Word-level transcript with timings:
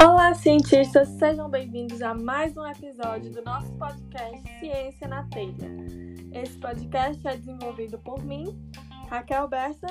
Olá, 0.00 0.34
cientistas! 0.34 1.08
Sejam 1.08 1.48
bem-vindos 1.48 2.00
a 2.02 2.14
mais 2.14 2.56
um 2.56 2.66
episódio 2.66 3.32
do 3.32 3.42
nosso 3.42 3.70
podcast 3.72 4.42
Ciência 4.60 5.08
na 5.08 5.24
Telha. 5.24 5.70
Esse 6.32 6.56
podcast 6.58 7.26
é 7.26 7.36
desenvolvido 7.36 7.98
por 7.98 8.22
mim, 8.24 8.56
Raquel 9.08 9.48
Bessa, 9.48 9.86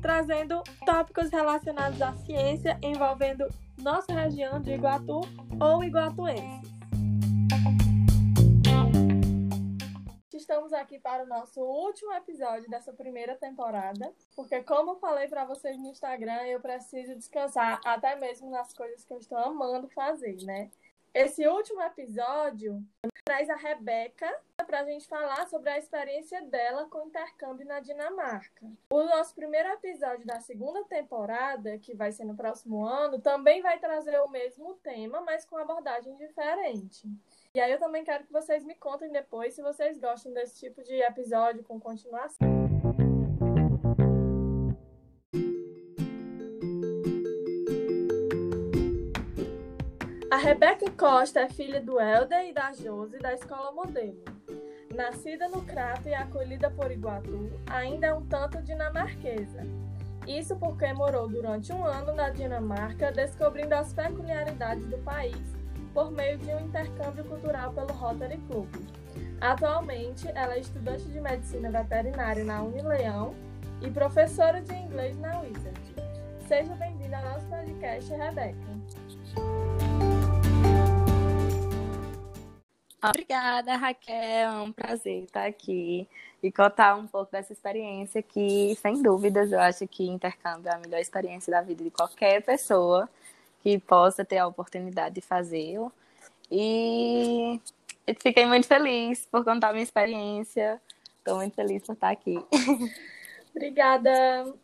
trazendo 0.00 0.62
tópicos 0.86 1.30
relacionados 1.30 2.00
à 2.00 2.14
ciência 2.14 2.78
envolvendo 2.82 3.46
nossa 3.82 4.12
região 4.12 4.60
de 4.60 4.72
Iguatu 4.72 5.20
ou 5.60 5.84
iguatuenses. 5.84 6.74
Estamos 10.44 10.74
aqui 10.74 10.98
para 10.98 11.22
o 11.22 11.26
nosso 11.26 11.58
último 11.62 12.12
episódio 12.12 12.68
dessa 12.68 12.92
primeira 12.92 13.34
temporada, 13.34 14.12
porque 14.36 14.62
como 14.62 14.90
eu 14.90 14.96
falei 14.96 15.26
para 15.26 15.46
vocês 15.46 15.78
no 15.78 15.88
Instagram, 15.88 16.42
eu 16.42 16.60
preciso 16.60 17.14
descansar 17.14 17.80
até 17.82 18.14
mesmo 18.16 18.50
nas 18.50 18.74
coisas 18.74 19.06
que 19.06 19.12
eu 19.14 19.16
estou 19.16 19.38
amando 19.38 19.88
fazer, 19.88 20.36
né? 20.44 20.70
Esse 21.14 21.48
último 21.48 21.80
episódio 21.80 22.84
traz 23.24 23.48
a 23.48 23.56
Rebeca 23.56 24.30
para 24.66 24.80
a 24.80 24.84
gente 24.84 25.08
falar 25.08 25.48
sobre 25.48 25.70
a 25.70 25.78
experiência 25.78 26.42
dela 26.42 26.86
com 26.90 27.06
intercâmbio 27.06 27.66
na 27.66 27.80
Dinamarca. 27.80 28.70
O 28.90 29.02
nosso 29.02 29.34
primeiro 29.34 29.70
episódio 29.70 30.26
da 30.26 30.40
segunda 30.40 30.84
temporada, 30.84 31.78
que 31.78 31.94
vai 31.94 32.12
ser 32.12 32.26
no 32.26 32.36
próximo 32.36 32.84
ano, 32.84 33.18
também 33.18 33.62
vai 33.62 33.78
trazer 33.78 34.20
o 34.20 34.28
mesmo 34.28 34.74
tema, 34.82 35.22
mas 35.22 35.46
com 35.46 35.56
abordagem 35.56 36.14
diferente. 36.16 37.08
E 37.56 37.60
aí 37.60 37.70
eu 37.70 37.78
também 37.78 38.02
quero 38.02 38.24
que 38.24 38.32
vocês 38.32 38.64
me 38.64 38.74
contem 38.74 39.12
depois 39.12 39.54
se 39.54 39.62
vocês 39.62 39.96
gostam 39.96 40.32
desse 40.32 40.58
tipo 40.58 40.82
de 40.82 40.92
episódio 40.94 41.62
com 41.62 41.78
continuação. 41.78 42.36
A 50.32 50.36
Rebeca 50.36 50.90
Costa 50.98 51.42
é 51.42 51.48
filha 51.48 51.80
do 51.80 52.00
Helder 52.00 52.44
e 52.48 52.52
da 52.52 52.72
Josi 52.72 53.20
da 53.20 53.32
Escola 53.32 53.70
Modelo. 53.70 54.24
Nascida 54.92 55.48
no 55.48 55.64
Crato 55.64 56.08
e 56.08 56.14
acolhida 56.14 56.68
por 56.72 56.90
Iguatu, 56.90 57.52
ainda 57.70 58.08
é 58.08 58.12
um 58.12 58.26
tanto 58.26 58.60
dinamarquesa. 58.62 59.60
Isso 60.26 60.56
porque 60.56 60.92
morou 60.92 61.28
durante 61.28 61.72
um 61.72 61.84
ano 61.84 62.12
na 62.14 62.30
Dinamarca, 62.30 63.12
descobrindo 63.12 63.76
as 63.76 63.92
peculiaridades 63.92 64.88
do 64.88 64.98
país 64.98 65.63
por 65.94 66.10
meio 66.10 66.36
de 66.38 66.52
um 66.52 66.60
intercâmbio 66.60 67.24
cultural 67.24 67.72
pelo 67.72 67.92
Rotary 67.92 68.36
Club. 68.48 68.68
Atualmente, 69.40 70.26
ela 70.34 70.54
é 70.54 70.58
estudante 70.58 71.04
de 71.04 71.20
medicina 71.20 71.70
veterinária 71.70 72.44
na 72.44 72.62
Unileão 72.62 73.32
e 73.80 73.88
professora 73.88 74.60
de 74.60 74.74
inglês 74.74 75.16
na 75.18 75.40
Wizard. 75.40 75.80
Seja 76.48 76.74
bem-vinda 76.74 77.16
ao 77.18 77.24
nosso 77.34 77.46
podcast, 77.46 78.10
Rebeca. 78.10 78.74
Obrigada, 83.06 83.76
Raquel. 83.76 84.14
É 84.16 84.50
um 84.62 84.72
prazer 84.72 85.24
estar 85.24 85.46
aqui 85.46 86.08
e 86.42 86.50
contar 86.50 86.96
um 86.96 87.06
pouco 87.06 87.30
dessa 87.30 87.52
experiência 87.52 88.20
que, 88.22 88.74
sem 88.80 89.00
dúvidas, 89.00 89.52
eu 89.52 89.60
acho 89.60 89.86
que 89.86 90.08
intercâmbio 90.08 90.70
é 90.70 90.74
a 90.74 90.78
melhor 90.78 90.98
experiência 90.98 91.52
da 91.52 91.62
vida 91.62 91.84
de 91.84 91.90
qualquer 91.90 92.42
pessoa 92.42 93.08
que 93.64 93.78
possa 93.78 94.22
ter 94.26 94.36
a 94.36 94.46
oportunidade 94.46 95.14
de 95.14 95.22
fazê-lo. 95.22 95.90
E 96.52 97.58
fiquei 98.20 98.44
muito 98.44 98.66
feliz 98.66 99.24
por 99.24 99.42
contar 99.42 99.72
minha 99.72 99.82
experiência. 99.82 100.78
Estou 101.18 101.36
muito 101.36 101.54
feliz 101.54 101.82
por 101.82 101.94
estar 101.94 102.10
aqui. 102.10 102.36
Obrigada. 103.56 104.54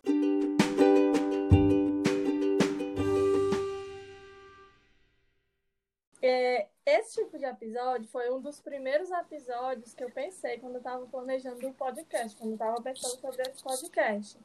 É, 6.21 6.67
esse 6.85 7.23
tipo 7.23 7.39
de 7.39 7.47
episódio 7.47 8.07
foi 8.09 8.31
um 8.31 8.43
dos 8.43 8.61
primeiros 8.61 9.11
episódios 9.11 9.95
que 9.95 10.05
eu 10.05 10.11
pensei 10.11 10.59
quando 10.59 10.75
eu 10.75 10.81
estava 10.81 11.07
planejando 11.07 11.67
o 11.67 11.73
podcast, 11.73 12.37
quando 12.37 12.51
eu 12.51 12.55
estava 12.57 12.83
pensando 12.83 13.19
sobre 13.19 13.43
esse 13.49 13.63
podcast. 13.63 14.39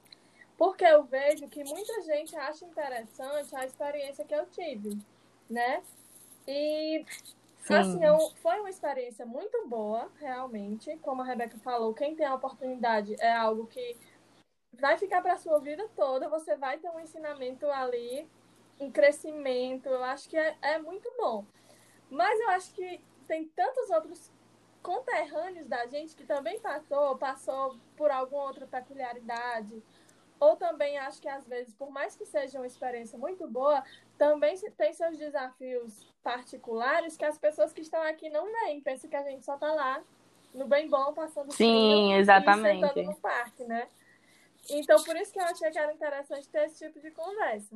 Porque 0.58 0.86
eu 0.86 1.04
vejo 1.04 1.48
que 1.50 1.64
muita 1.64 2.02
gente 2.04 2.36
acha 2.36 2.66
interessante 2.66 3.56
a 3.56 3.66
experiência 3.66 4.24
que 4.24 4.34
eu 4.34 4.46
tive, 4.48 4.98
né? 5.50 5.84
E 6.48 7.06
Sim. 7.66 7.74
assim, 7.74 8.04
eu, 8.06 8.18
foi 8.42 8.60
uma 8.60 8.70
experiência 8.70 9.26
muito 9.26 9.68
boa, 9.68 10.10
realmente. 10.18 10.96
Como 10.98 11.22
a 11.22 11.26
Rebeca 11.26 11.58
falou, 11.58 11.94
quem 11.94 12.16
tem 12.16 12.26
a 12.26 12.36
oportunidade 12.36 13.16
é 13.20 13.34
algo 13.34 13.68
que 13.68 13.98
vai 14.80 14.98
ficar 14.98 15.22
para 15.22 15.38
sua 15.38 15.60
vida 15.60 15.88
toda. 15.96 16.30
Você 16.30 16.56
vai 16.56 16.78
ter 16.78 16.90
um 16.90 17.00
ensinamento 17.00 17.70
ali, 17.70 18.28
um 18.80 18.90
crescimento. 18.92 19.90
Eu 19.90 20.04
acho 20.04 20.30
que 20.30 20.38
é, 20.38 20.56
é 20.62 20.80
muito 20.80 21.12
bom. 21.18 21.46
Mas 22.10 22.40
eu 22.40 22.50
acho 22.50 22.74
que 22.74 23.04
tem 23.28 23.46
tantos 23.48 23.90
outros 23.90 24.32
conterrâneos 24.82 25.68
da 25.68 25.88
gente 25.88 26.16
que 26.16 26.24
também 26.24 26.60
passou, 26.60 27.18
passou 27.18 27.78
por 27.98 28.12
alguma 28.12 28.44
outra 28.44 28.68
peculiaridade 28.68 29.84
ou 30.40 30.56
também 30.56 30.98
acho 30.98 31.22
que 31.22 31.28
às 31.28 31.48
vezes, 31.48 31.74
por 31.74 31.90
mais 31.90 32.16
que 32.16 32.26
seja 32.26 32.60
uma 32.60 32.68
experiência 32.68 33.18
muito 33.18 33.48
boa, 33.48 33.84
também 34.18 34.58
tem 34.78 34.94
seus 34.94 35.18
desafios 35.18 36.08
particulares 36.24 37.18
que 37.18 37.26
as 37.26 37.38
pessoas 37.38 37.72
que 37.72 37.82
estão 37.82 38.02
aqui 38.02 38.30
não 38.30 38.52
veem. 38.52 38.82
Pensam 38.82 39.10
que 39.10 39.16
a 39.16 39.24
gente 39.24 39.46
só 39.46 39.56
está 39.56 39.72
lá 39.74 40.04
no 40.54 40.68
bem 40.68 40.90
bom, 40.90 41.14
passando 41.14 41.52
Sim, 41.52 42.08
frio, 42.08 42.20
exatamente. 42.20 43.00
E 43.00 43.04
no 43.04 43.16
parque, 43.16 43.64
né? 43.66 43.88
Então, 44.70 45.04
por 45.04 45.16
isso 45.16 45.32
que 45.32 45.40
eu 45.40 45.44
achei 45.44 45.70
que 45.70 45.78
era 45.78 45.94
interessante 45.94 46.48
ter 46.50 46.66
esse 46.66 46.86
tipo 46.86 47.00
de 47.00 47.12
conversa. 47.12 47.76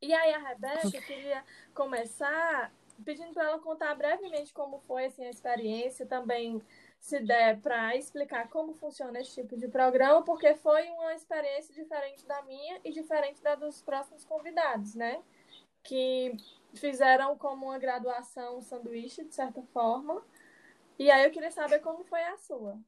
E 0.00 0.14
aí, 0.14 0.32
a 0.32 0.38
Rebeca, 0.38 0.86
eu 0.96 1.02
queria 1.02 1.44
começar 1.74 2.72
pedindo 3.04 3.32
para 3.32 3.44
ela 3.44 3.58
contar 3.58 3.94
brevemente 3.94 4.52
como 4.52 4.78
foi 4.86 5.06
assim, 5.06 5.24
a 5.24 5.30
experiência, 5.30 6.06
também 6.06 6.62
se 7.00 7.18
der 7.20 7.58
para 7.60 7.96
explicar 7.96 8.48
como 8.50 8.74
funciona 8.74 9.18
esse 9.20 9.40
tipo 9.40 9.56
de 9.56 9.66
programa, 9.68 10.22
porque 10.22 10.54
foi 10.56 10.88
uma 10.90 11.14
experiência 11.14 11.74
diferente 11.74 12.26
da 12.26 12.42
minha 12.42 12.78
e 12.84 12.92
diferente 12.92 13.42
da 13.42 13.54
dos 13.54 13.80
próximos 13.80 14.24
convidados, 14.24 14.94
né? 14.94 15.20
Que 15.82 16.36
fizeram 16.74 17.36
como 17.36 17.66
uma 17.66 17.78
graduação 17.78 18.60
sanduíche, 18.60 19.24
de 19.24 19.34
certa 19.34 19.62
forma. 19.72 20.22
E 20.98 21.10
aí 21.10 21.24
eu 21.24 21.30
queria 21.30 21.50
saber 21.50 21.80
como 21.80 22.04
foi 22.04 22.22
a 22.22 22.36
sua. 22.36 22.78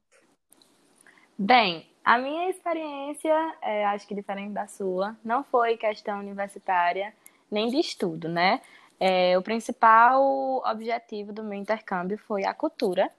Bem, 1.37 1.89
a 2.05 2.19
minha 2.19 2.47
experiência, 2.49 3.57
é, 3.61 3.83
acho 3.85 4.07
que 4.07 4.13
diferente 4.13 4.53
da 4.53 4.67
sua, 4.67 5.17
não 5.23 5.43
foi 5.43 5.75
questão 5.75 6.19
universitária 6.19 7.13
nem 7.49 7.67
de 7.67 7.79
estudo, 7.79 8.29
né? 8.29 8.61
É, 8.99 9.35
o 9.37 9.41
principal 9.41 10.61
objetivo 10.63 11.33
do 11.33 11.43
meu 11.43 11.57
intercâmbio 11.57 12.17
foi 12.19 12.45
a 12.45 12.53
cultura 12.53 13.11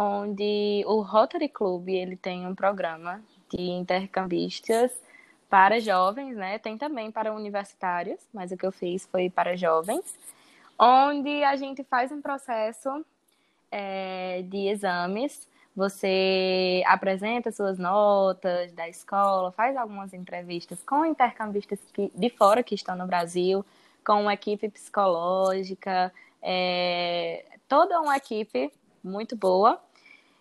onde 0.00 0.82
o 0.86 1.02
Rotary 1.02 1.50
Club 1.50 1.90
ele 1.90 2.16
tem 2.16 2.46
um 2.46 2.54
programa 2.54 3.22
de 3.50 3.60
intercambistas 3.60 4.90
para 5.48 5.78
jovens, 5.78 6.34
né? 6.36 6.58
Tem 6.58 6.78
também 6.78 7.10
para 7.10 7.34
universitários, 7.34 8.18
mas 8.32 8.50
o 8.50 8.56
que 8.56 8.64
eu 8.64 8.72
fiz 8.72 9.04
foi 9.04 9.28
para 9.28 9.56
jovens, 9.56 10.18
onde 10.78 11.44
a 11.44 11.54
gente 11.54 11.84
faz 11.84 12.10
um 12.10 12.22
processo 12.22 13.04
é, 13.70 14.40
de 14.42 14.68
exames. 14.68 15.46
Você 15.76 16.82
apresenta 16.86 17.52
suas 17.52 17.78
notas 17.78 18.72
da 18.72 18.88
escola, 18.88 19.52
faz 19.52 19.76
algumas 19.76 20.14
entrevistas 20.14 20.82
com 20.82 21.04
intercambistas 21.04 21.78
que, 21.92 22.10
de 22.14 22.30
fora 22.30 22.62
que 22.62 22.74
estão 22.74 22.96
no 22.96 23.06
Brasil, 23.06 23.64
com 24.04 24.22
uma 24.22 24.32
equipe 24.32 24.66
psicológica, 24.70 26.10
é, 26.40 27.44
toda 27.68 28.00
uma 28.00 28.16
equipe 28.16 28.72
muito 29.04 29.36
boa 29.36 29.78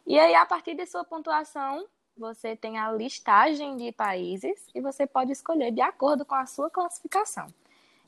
e 0.06 0.20
aí, 0.20 0.36
a 0.36 0.46
partir 0.46 0.76
de 0.76 0.86
sua 0.86 1.04
pontuação, 1.04 1.86
você 2.18 2.56
tem 2.56 2.78
a 2.78 2.92
listagem 2.92 3.78
de 3.78 3.92
países 3.92 4.68
e 4.76 4.82
você 4.82 5.08
pode 5.08 5.32
escolher 5.32 5.72
de 5.72 5.82
acordo 5.82 6.26
com 6.26 6.36
a 6.36 6.46
sua 6.46 6.70
classificação. 6.70 7.48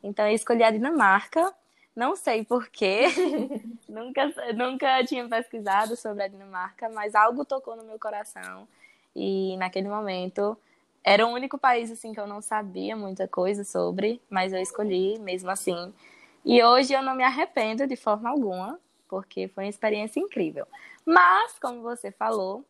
Então, 0.04 0.28
eu 0.28 0.34
escolhi 0.34 0.64
a 0.64 0.72
Dinamarca, 0.72 1.54
não 1.96 2.16
sei 2.16 2.44
porquê, 2.44 3.06
nunca, 3.88 4.34
nunca 4.56 5.04
tinha 5.06 5.28
pesquisado 5.28 5.96
sobre 5.96 6.24
a 6.24 6.28
Dinamarca, 6.28 6.90
mas 6.90 7.16
algo 7.16 7.46
tocou 7.46 7.76
no 7.76 7.84
meu 7.84 8.00
coração. 8.00 8.68
E 9.16 9.56
naquele 9.58 9.88
momento, 9.88 10.58
era 11.04 11.26
o 11.26 11.30
único 11.30 11.58
país 11.58 11.92
assim 11.92 12.14
que 12.14 12.20
eu 12.20 12.28
não 12.28 12.42
sabia 12.42 12.96
muita 12.96 13.28
coisa 13.28 13.64
sobre, 13.64 14.22
mas 14.30 14.54
eu 14.54 14.60
escolhi 14.60 15.20
mesmo 15.20 15.50
assim. 15.50 15.94
E 16.46 16.64
hoje 16.64 16.94
eu 16.94 17.02
não 17.02 17.16
me 17.16 17.24
arrependo 17.24 17.86
de 17.88 17.96
forma 17.96 18.30
alguma, 18.30 18.80
porque 19.12 19.50
foi 19.50 19.66
uma 19.66 19.69
experiência 19.69 20.22
incrível. 20.22 20.66
Mas, 21.06 21.60
como 21.60 21.81
você 21.81 22.12
falou, 22.12 22.63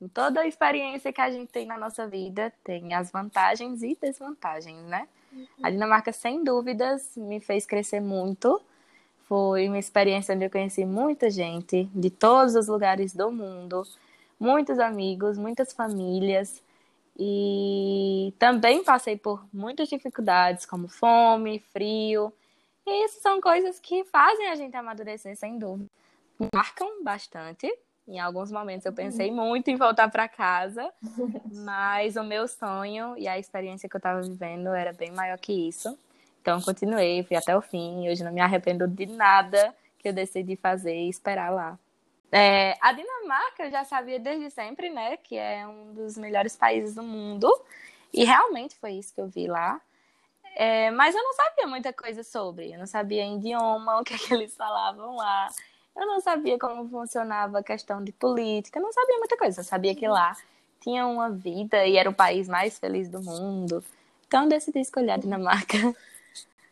em 0.00 0.08
toda 0.08 0.40
a 0.40 0.46
experiência 0.46 1.12
que 1.12 1.20
a 1.20 1.30
gente 1.30 1.52
tem 1.52 1.66
na 1.66 1.76
nossa 1.76 2.06
vida, 2.08 2.50
tem 2.64 2.94
as 2.94 3.10
vantagens 3.10 3.82
e 3.82 3.94
desvantagens, 4.00 4.82
né? 4.86 5.06
Uhum. 5.30 5.46
A 5.62 5.70
Dinamarca, 5.70 6.10
sem 6.10 6.42
dúvidas, 6.42 7.12
me 7.14 7.40
fez 7.40 7.66
crescer 7.66 8.00
muito. 8.00 8.58
Foi 9.28 9.68
uma 9.68 9.78
experiência 9.78 10.34
onde 10.34 10.46
eu 10.46 10.50
conheci 10.50 10.86
muita 10.86 11.30
gente 11.30 11.84
de 11.94 12.08
todos 12.08 12.54
os 12.54 12.68
lugares 12.68 13.14
do 13.14 13.30
mundo, 13.30 13.82
muitos 14.40 14.78
amigos, 14.78 15.36
muitas 15.36 15.74
famílias. 15.74 16.62
E 17.18 18.32
também 18.38 18.82
passei 18.82 19.18
por 19.18 19.44
muitas 19.52 19.90
dificuldades, 19.90 20.64
como 20.64 20.88
fome, 20.88 21.62
frio. 21.70 22.32
E 22.86 23.04
isso 23.04 23.20
são 23.20 23.40
coisas 23.40 23.78
que 23.78 24.04
fazem 24.04 24.48
a 24.48 24.54
gente 24.54 24.76
amadurecer, 24.76 25.36
sem 25.36 25.58
dúvida. 25.58 25.88
Marcam 26.52 27.02
bastante. 27.02 27.72
Em 28.06 28.18
alguns 28.18 28.50
momentos 28.50 28.84
eu 28.84 28.92
pensei 28.92 29.30
uhum. 29.30 29.36
muito 29.36 29.68
em 29.68 29.76
voltar 29.76 30.10
para 30.10 30.28
casa, 30.28 30.92
mas 31.52 32.16
o 32.16 32.24
meu 32.24 32.48
sonho 32.48 33.16
e 33.16 33.28
a 33.28 33.38
experiência 33.38 33.88
que 33.88 33.94
eu 33.94 33.98
estava 33.98 34.20
vivendo 34.20 34.68
era 34.68 34.92
bem 34.92 35.12
maior 35.12 35.38
que 35.38 35.52
isso. 35.52 35.96
Então 36.40 36.60
continuei, 36.60 37.22
fui 37.22 37.36
até 37.36 37.56
o 37.56 37.62
fim. 37.62 38.08
Hoje 38.08 38.24
não 38.24 38.32
me 38.32 38.40
arrependo 38.40 38.88
de 38.88 39.06
nada 39.06 39.72
que 39.98 40.08
eu 40.08 40.12
decidi 40.12 40.56
fazer 40.56 40.96
e 40.96 41.08
esperar 41.08 41.50
lá. 41.50 41.78
É, 42.32 42.76
a 42.80 42.92
Dinamarca 42.92 43.64
eu 43.64 43.70
já 43.70 43.84
sabia 43.84 44.18
desde 44.18 44.50
sempre, 44.50 44.90
né, 44.90 45.16
que 45.18 45.36
é 45.36 45.66
um 45.66 45.92
dos 45.92 46.16
melhores 46.16 46.56
países 46.56 46.94
do 46.94 47.02
mundo. 47.02 47.48
E 48.12 48.24
realmente 48.24 48.74
foi 48.76 48.92
isso 48.94 49.14
que 49.14 49.20
eu 49.20 49.28
vi 49.28 49.46
lá. 49.46 49.80
É, 50.54 50.90
mas 50.90 51.14
eu 51.14 51.22
não 51.22 51.32
sabia 51.32 51.66
muita 51.66 51.92
coisa 51.92 52.22
sobre. 52.22 52.72
Eu 52.72 52.78
não 52.78 52.86
sabia 52.86 53.26
idioma, 53.26 53.98
o 54.00 54.04
que, 54.04 54.14
é 54.14 54.18
que 54.18 54.32
eles 54.32 54.54
falavam 54.54 55.16
lá. 55.16 55.48
Eu 55.96 56.06
não 56.06 56.20
sabia 56.20 56.58
como 56.58 56.88
funcionava 56.88 57.58
a 57.58 57.62
questão 57.62 58.02
de 58.02 58.12
política. 58.12 58.78
Eu 58.78 58.82
não 58.82 58.92
sabia 58.92 59.18
muita 59.18 59.36
coisa. 59.36 59.60
Eu 59.60 59.64
sabia 59.64 59.94
que 59.94 60.08
lá 60.08 60.36
tinha 60.80 61.06
uma 61.06 61.30
vida 61.30 61.86
e 61.86 61.96
era 61.96 62.10
o 62.10 62.14
país 62.14 62.48
mais 62.48 62.78
feliz 62.78 63.08
do 63.08 63.22
mundo. 63.22 63.84
Então 64.26 64.44
eu 64.44 64.48
decidi 64.48 64.80
escolher 64.80 65.12
a 65.12 65.16
Dinamarca. 65.16 65.76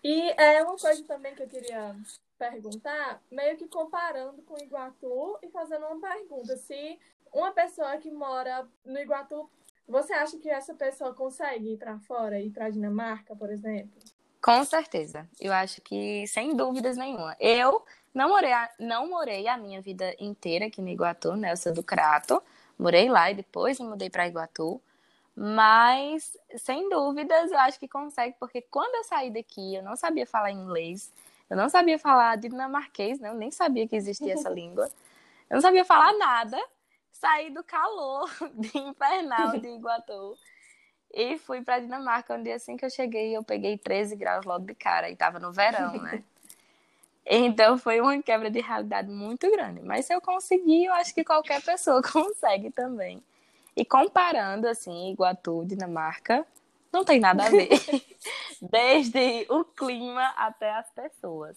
E 0.03 0.31
é 0.31 0.63
uma 0.63 0.77
coisa 0.79 1.05
também 1.05 1.35
que 1.35 1.43
eu 1.43 1.49
queria 1.49 1.95
perguntar, 2.39 3.21
meio 3.31 3.57
que 3.59 3.69
comparando 3.69 4.41
com 4.43 4.59
Iguatu 4.59 5.39
e 5.43 5.51
fazendo 5.51 5.85
uma 5.87 6.01
pergunta. 6.01 6.57
Se 6.57 6.99
uma 7.33 7.53
pessoa 7.53 7.99
que 7.99 8.11
mora 8.11 8.67
no 8.85 8.99
Iguatu, 8.99 9.49
você 9.91 10.13
acha 10.13 10.39
que 10.39 10.49
essa 10.49 10.73
pessoa 10.75 11.13
consegue 11.13 11.73
ir 11.73 11.77
para 11.77 11.99
fora, 11.99 12.41
ir 12.41 12.51
para 12.51 12.71
Dinamarca, 12.71 13.35
por 13.35 13.51
exemplo? 13.51 13.99
Com 14.41 14.65
certeza. 14.65 15.29
Eu 15.41 15.53
acho 15.53 15.83
que 15.83 16.27
sem 16.27 16.57
dúvidas 16.57 16.97
nenhuma. 16.97 17.37
Eu 17.39 17.85
não 18.15 18.31
morei 18.31 18.53
a, 18.53 18.71
não 18.79 19.09
morei 19.11 19.47
a 19.49 19.59
minha 19.59 19.83
vida 19.83 20.15
inteira 20.19 20.67
aqui 20.67 20.81
no 20.81 20.89
Iguatu, 20.89 21.37
né? 21.37 21.53
Eu 21.53 21.57
sou 21.57 21.75
do 21.75 21.83
Crato. 21.83 22.43
Morei 22.79 23.11
lá 23.11 23.31
e 23.31 23.35
depois 23.35 23.79
me 23.79 23.87
mudei 23.87 24.09
para 24.09 24.27
Iguatu. 24.27 24.81
Mas, 25.37 26.37
sem 26.57 26.89
dúvidas, 26.89 27.51
eu 27.51 27.59
acho 27.59 27.79
que 27.79 27.89
consegue, 27.89 28.37
porque 28.39 28.63
quando 28.63 28.95
eu 28.95 29.05
saí 29.05 29.31
daqui, 29.31 29.75
eu 29.75 29.83
não 29.83 29.97
sabia 29.97 30.27
falar 30.27 30.51
inglês. 30.51 31.13
Eu 31.49 31.57
não 31.57 31.69
sabia 31.69 31.99
falar 31.99 32.37
dinamarquês, 32.37 33.19
né? 33.21 33.29
Eu 33.29 33.35
nem 33.35 33.51
sabia 33.51 33.87
que 33.87 33.97
existia 33.97 34.35
essa 34.35 34.49
língua. 34.51 34.89
Eu 35.49 35.57
não 35.57 35.61
sabia 35.61 35.85
falar 35.85 36.13
nada. 36.15 36.59
Saí 37.21 37.51
do 37.51 37.63
calor 37.63 38.31
de 38.55 38.79
infernal 38.79 39.59
de 39.59 39.69
Iguatu 39.69 40.39
e 41.13 41.37
fui 41.37 41.61
para 41.61 41.79
Dinamarca. 41.79 42.35
Um 42.35 42.43
dia 42.43 42.57
assim 42.57 42.79
que 42.79 42.85
eu 42.85 42.91
cheguei, 42.91 43.37
eu 43.37 43.45
peguei 43.45 43.77
13 43.77 44.17
graus 44.17 44.47
logo 44.47 44.65
de 44.65 44.75
cara 44.75 45.11
e 45.11 45.17
tava 45.17 45.39
no 45.39 45.53
verão, 45.53 45.93
né? 46.03 46.25
Então 47.33 47.79
foi 47.79 48.01
uma 48.01 48.21
quebra 48.21 48.51
de 48.51 48.61
realidade 48.61 49.09
muito 49.09 49.49
grande. 49.53 49.81
Mas 49.83 50.07
se 50.07 50.13
eu 50.13 50.21
conseguir, 50.21 50.87
eu 50.87 50.93
acho 50.95 51.15
que 51.15 51.23
qualquer 51.23 51.63
pessoa 51.63 52.03
consegue 52.03 52.73
também. 52.73 53.23
E 53.77 53.85
comparando 53.85 54.67
assim, 54.67 55.13
Iguatu, 55.13 55.65
Dinamarca, 55.65 56.45
não 56.91 57.05
tem 57.05 57.21
nada 57.21 57.45
a 57.45 57.51
ver. 57.51 57.69
Desde 58.61 59.47
o 59.49 59.65
clima 59.65 60.33
até 60.37 60.73
as 60.73 60.89
pessoas. 60.91 61.57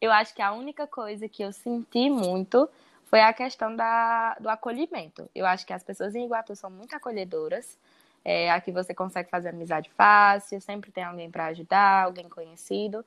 Eu 0.00 0.12
acho 0.12 0.32
que 0.34 0.42
a 0.42 0.52
única 0.52 0.86
coisa 0.86 1.28
que 1.28 1.42
eu 1.42 1.52
senti 1.52 2.08
muito 2.08 2.68
foi 3.08 3.20
a 3.20 3.32
questão 3.32 3.74
da, 3.74 4.34
do 4.38 4.48
acolhimento. 4.48 5.28
Eu 5.34 5.46
acho 5.46 5.66
que 5.66 5.72
as 5.72 5.82
pessoas 5.82 6.14
em 6.14 6.24
Iguatu 6.24 6.54
são 6.54 6.70
muito 6.70 6.94
acolhedoras. 6.94 7.78
É, 8.24 8.50
aqui 8.50 8.70
você 8.70 8.94
consegue 8.94 9.30
fazer 9.30 9.48
amizade 9.48 9.90
fácil, 9.90 10.60
sempre 10.60 10.90
tem 10.90 11.04
alguém 11.04 11.30
para 11.30 11.46
ajudar, 11.46 12.04
alguém 12.04 12.28
conhecido. 12.28 13.04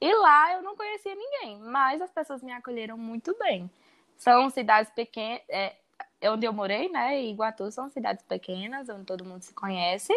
E 0.00 0.14
lá 0.14 0.52
eu 0.52 0.62
não 0.62 0.76
conhecia 0.76 1.14
ninguém, 1.14 1.58
mas 1.60 2.02
as 2.02 2.10
pessoas 2.10 2.42
me 2.42 2.52
acolheram 2.52 2.98
muito 2.98 3.34
bem. 3.38 3.70
São 4.18 4.50
cidades 4.50 4.92
pequenas, 4.92 5.42
é, 5.48 5.74
onde 6.24 6.46
eu 6.46 6.52
morei, 6.52 6.88
né? 6.90 7.22
Iguatu 7.22 7.70
são 7.72 7.88
cidades 7.88 8.24
pequenas, 8.24 8.88
onde 8.88 9.04
todo 9.04 9.24
mundo 9.24 9.42
se 9.42 9.54
conhece. 9.54 10.12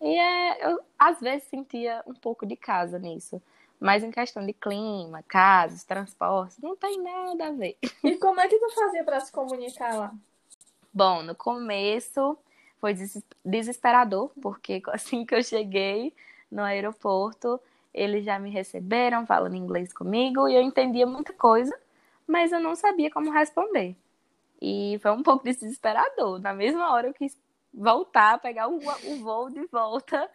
E 0.00 0.18
é, 0.18 0.66
eu, 0.70 0.80
às 0.98 1.20
vezes, 1.20 1.48
sentia 1.48 2.02
um 2.06 2.14
pouco 2.14 2.44
de 2.44 2.56
casa 2.56 2.98
nisso. 2.98 3.40
Mas 3.80 4.02
em 4.02 4.10
questão 4.10 4.44
de 4.44 4.52
clima, 4.52 5.22
casas, 5.22 5.84
transportes, 5.84 6.58
não 6.58 6.76
tem 6.76 7.00
nada 7.00 7.48
a 7.48 7.52
ver. 7.52 7.76
E 8.02 8.16
como 8.16 8.40
é 8.40 8.48
que 8.48 8.58
tu 8.58 8.74
fazia 8.74 9.04
para 9.04 9.20
se 9.20 9.30
comunicar 9.30 9.94
lá? 9.94 10.14
Bom, 10.92 11.22
no 11.22 11.34
começo 11.34 12.36
foi 12.80 12.94
desesperador, 13.44 14.30
porque 14.40 14.82
assim 14.92 15.24
que 15.24 15.34
eu 15.34 15.42
cheguei 15.42 16.12
no 16.50 16.62
aeroporto, 16.62 17.60
eles 17.92 18.24
já 18.24 18.38
me 18.38 18.50
receberam 18.50 19.26
falando 19.26 19.54
inglês 19.54 19.92
comigo 19.92 20.48
e 20.48 20.56
eu 20.56 20.62
entendia 20.62 21.06
muita 21.06 21.32
coisa, 21.32 21.78
mas 22.26 22.52
eu 22.52 22.60
não 22.60 22.74
sabia 22.74 23.10
como 23.10 23.30
responder. 23.30 23.96
E 24.60 24.98
foi 25.00 25.12
um 25.12 25.22
pouco 25.22 25.44
desesperador. 25.44 26.40
Na 26.40 26.52
mesma 26.52 26.92
hora 26.92 27.08
eu 27.08 27.14
quis 27.14 27.38
voltar, 27.72 28.40
pegar 28.40 28.68
o, 28.68 28.78
o 28.78 29.16
voo 29.22 29.50
de 29.50 29.64
volta, 29.66 30.28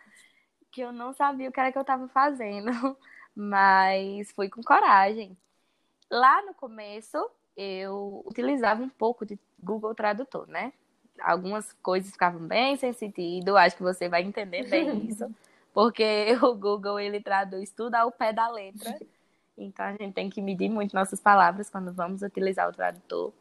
que 0.72 0.81
eu 0.81 0.92
não 0.92 1.13
sabia 1.13 1.50
o 1.50 1.51
que 1.51 1.60
era 1.60 1.72
que 1.72 1.78
eu 1.78 1.81
estava 1.81 2.07
fazendo, 2.07 2.98
mas 3.35 4.31
fui 4.31 4.50
com 4.50 4.62
coragem. 4.62 5.38
Lá 6.09 6.41
no 6.44 6.53
começo, 6.53 7.18
eu 7.56 8.24
utilizava 8.25 8.81
um 8.81 8.89
pouco 8.89 9.25
de 9.25 9.39
Google 9.62 9.95
Tradutor, 9.95 10.47
né? 10.47 10.74
Algumas 11.19 11.71
coisas 11.74 12.12
ficavam 12.12 12.47
bem 12.47 12.75
sem 12.75 12.91
sentido, 12.94 13.56
acho 13.56 13.75
que 13.75 13.83
você 13.83 14.09
vai 14.09 14.24
entender 14.24 14.68
bem 14.68 15.06
isso, 15.07 15.30
porque 15.74 16.38
o 16.41 16.53
Google 16.56 17.00
ele 17.00 17.21
traduz 17.21 17.71
tudo 17.71 17.95
ao 17.95 18.12
pé 18.12 18.33
da 18.33 18.50
letra. 18.50 18.97
Então 19.57 19.85
a 19.85 19.91
gente 19.91 20.13
tem 20.13 20.30
que 20.30 20.41
medir 20.41 20.69
muito 20.69 20.95
nossas 20.95 21.19
palavras 21.19 21.69
quando 21.69 21.94
vamos 21.94 22.21
utilizar 22.21 22.68
o 22.68 22.74
tradutor. 22.74 23.31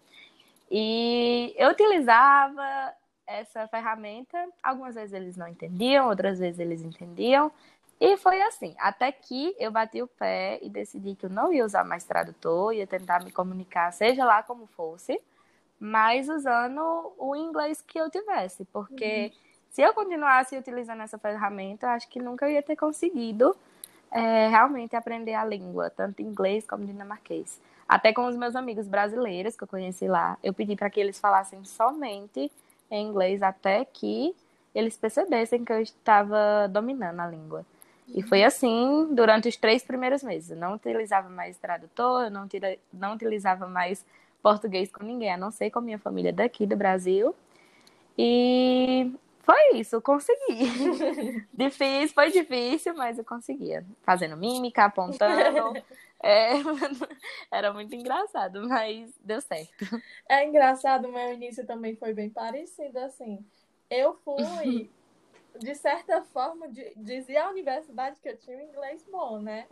E 0.71 1.55
eu 1.57 1.71
utilizava 1.71 2.95
essa 3.27 3.67
ferramenta. 3.69 4.39
Algumas 4.63 4.95
vezes 4.95 5.13
eles 5.13 5.37
não 5.37 5.49
entendiam, 5.49 6.09
outras 6.09 6.39
vezes 6.39 6.59
eles 6.59 6.83
entendiam. 6.83 7.51
E 8.05 8.17
foi 8.17 8.43
assim, 8.43 8.75
até 8.81 9.13
que 9.13 9.55
eu 9.61 9.71
bati 9.71 10.03
o 10.03 10.09
pé 10.09 10.59
e 10.61 10.69
decidi 10.69 11.15
que 11.15 11.27
eu 11.27 11.31
não 11.31 11.53
ia 11.53 11.65
usar 11.65 11.85
mais 11.85 12.03
tradutor, 12.03 12.75
ia 12.75 12.85
tentar 12.85 13.23
me 13.23 13.31
comunicar, 13.31 13.93
seja 13.93 14.25
lá 14.25 14.43
como 14.43 14.67
fosse, 14.67 15.21
mas 15.79 16.29
usando 16.29 17.13
o 17.17 17.37
inglês 17.37 17.81
que 17.81 17.97
eu 17.97 18.11
tivesse, 18.11 18.65
porque 18.73 19.27
uhum. 19.33 19.41
se 19.71 19.83
eu 19.83 19.95
continuasse 19.95 20.59
utilizando 20.59 21.01
essa 21.01 21.17
ferramenta, 21.17 21.87
eu 21.87 21.91
acho 21.91 22.09
que 22.09 22.21
nunca 22.21 22.51
ia 22.51 22.61
ter 22.61 22.75
conseguido 22.75 23.55
é, 24.11 24.49
realmente 24.49 24.97
aprender 24.97 25.35
a 25.35 25.45
língua, 25.45 25.89
tanto 25.89 26.23
inglês 26.23 26.67
como 26.67 26.85
dinamarquês. 26.85 27.61
Até 27.89 28.13
com 28.13 28.27
os 28.27 28.37
meus 28.37 28.57
amigos 28.57 28.89
brasileiros 28.89 29.55
que 29.55 29.63
eu 29.63 29.69
conheci 29.69 30.09
lá, 30.09 30.37
eu 30.43 30.53
pedi 30.53 30.75
para 30.75 30.91
que 30.91 30.99
eles 30.99 31.21
falassem 31.21 31.65
somente 31.65 32.51
em 32.91 33.07
inglês 33.07 33.45
até 33.45 33.85
que 33.85 34.35
eles 34.75 34.97
percebessem 34.97 35.65
que 35.65 35.73
eu 35.73 35.81
estava 35.81 36.67
dominando 36.69 37.21
a 37.21 37.29
língua. 37.29 37.65
E 38.09 38.23
foi 38.23 38.45
assim 38.45 39.09
durante 39.13 39.49
os 39.49 39.57
três 39.57 39.83
primeiros 39.83 40.23
meses. 40.23 40.51
Eu 40.51 40.57
não 40.57 40.75
utilizava 40.75 41.29
mais 41.29 41.57
tradutor, 41.57 42.25
eu 42.25 42.31
não, 42.31 42.47
tira, 42.47 42.77
não 42.93 43.15
utilizava 43.15 43.67
mais 43.67 44.05
português 44.43 44.91
com 44.91 45.05
ninguém, 45.05 45.33
a 45.33 45.37
não 45.37 45.51
ser 45.51 45.71
com 45.71 45.79
a 45.79 45.83
minha 45.83 45.99
família 45.99 46.33
daqui 46.33 46.67
do 46.67 46.77
Brasil. 46.77 47.35
E 48.19 49.13
foi 49.41 49.75
isso, 49.75 49.97
eu 49.97 50.03
consegui. 50.03 51.47
difícil, 51.55 52.15
foi 52.15 52.31
difícil, 52.31 52.95
mas 52.95 53.19
eu 53.19 53.25
conseguia. 53.25 53.85
Fazendo 54.03 54.37
mímica, 54.37 54.85
apontando. 54.85 55.75
É, 56.25 56.53
era 57.51 57.73
muito 57.73 57.93
engraçado, 57.97 58.69
mas 58.69 59.13
deu 59.25 59.41
certo. 59.41 60.01
É 60.29 60.47
engraçado, 60.47 61.09
meu 61.09 61.33
início 61.33 61.67
também 61.67 61.97
foi 61.97 62.15
bem 62.15 62.31
parecido, 62.31 63.01
assim. 63.01 63.45
Eu 63.91 64.15
fui, 64.25 64.89
de 65.59 65.75
certa 65.75 66.23
forma, 66.23 66.69
de, 66.69 66.93
dizia 66.97 67.45
a 67.45 67.51
universidade 67.51 68.21
que 68.21 68.29
eu 68.29 68.37
tinha 68.37 68.57
um 68.57 68.61
inglês 68.61 69.05
bom, 69.11 69.41
né? 69.41 69.67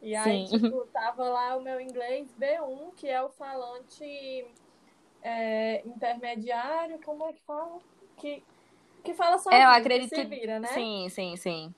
E 0.00 0.14
aí, 0.14 0.46
Sim. 0.46 0.58
tipo, 0.58 0.86
tava 0.88 1.24
lá 1.24 1.56
o 1.56 1.62
meu 1.62 1.80
inglês 1.80 2.34
B1, 2.34 2.94
que 2.94 3.08
é 3.08 3.22
o 3.22 3.30
falante 3.30 4.46
é, 5.22 5.86
intermediário, 5.86 7.00
como 7.02 7.26
é 7.26 7.32
que 7.32 7.42
fala? 7.42 7.78
Que, 8.18 8.44
que 9.02 9.14
fala 9.14 9.38
só 9.38 9.50
é, 9.50 9.64
eu 9.64 9.70
acredito 9.70 10.10
que 10.10 10.16
se 10.16 10.24
vira, 10.26 10.60
né? 10.60 10.68
Sim, 10.68 11.08
sim, 11.08 11.36
sim. 11.36 11.74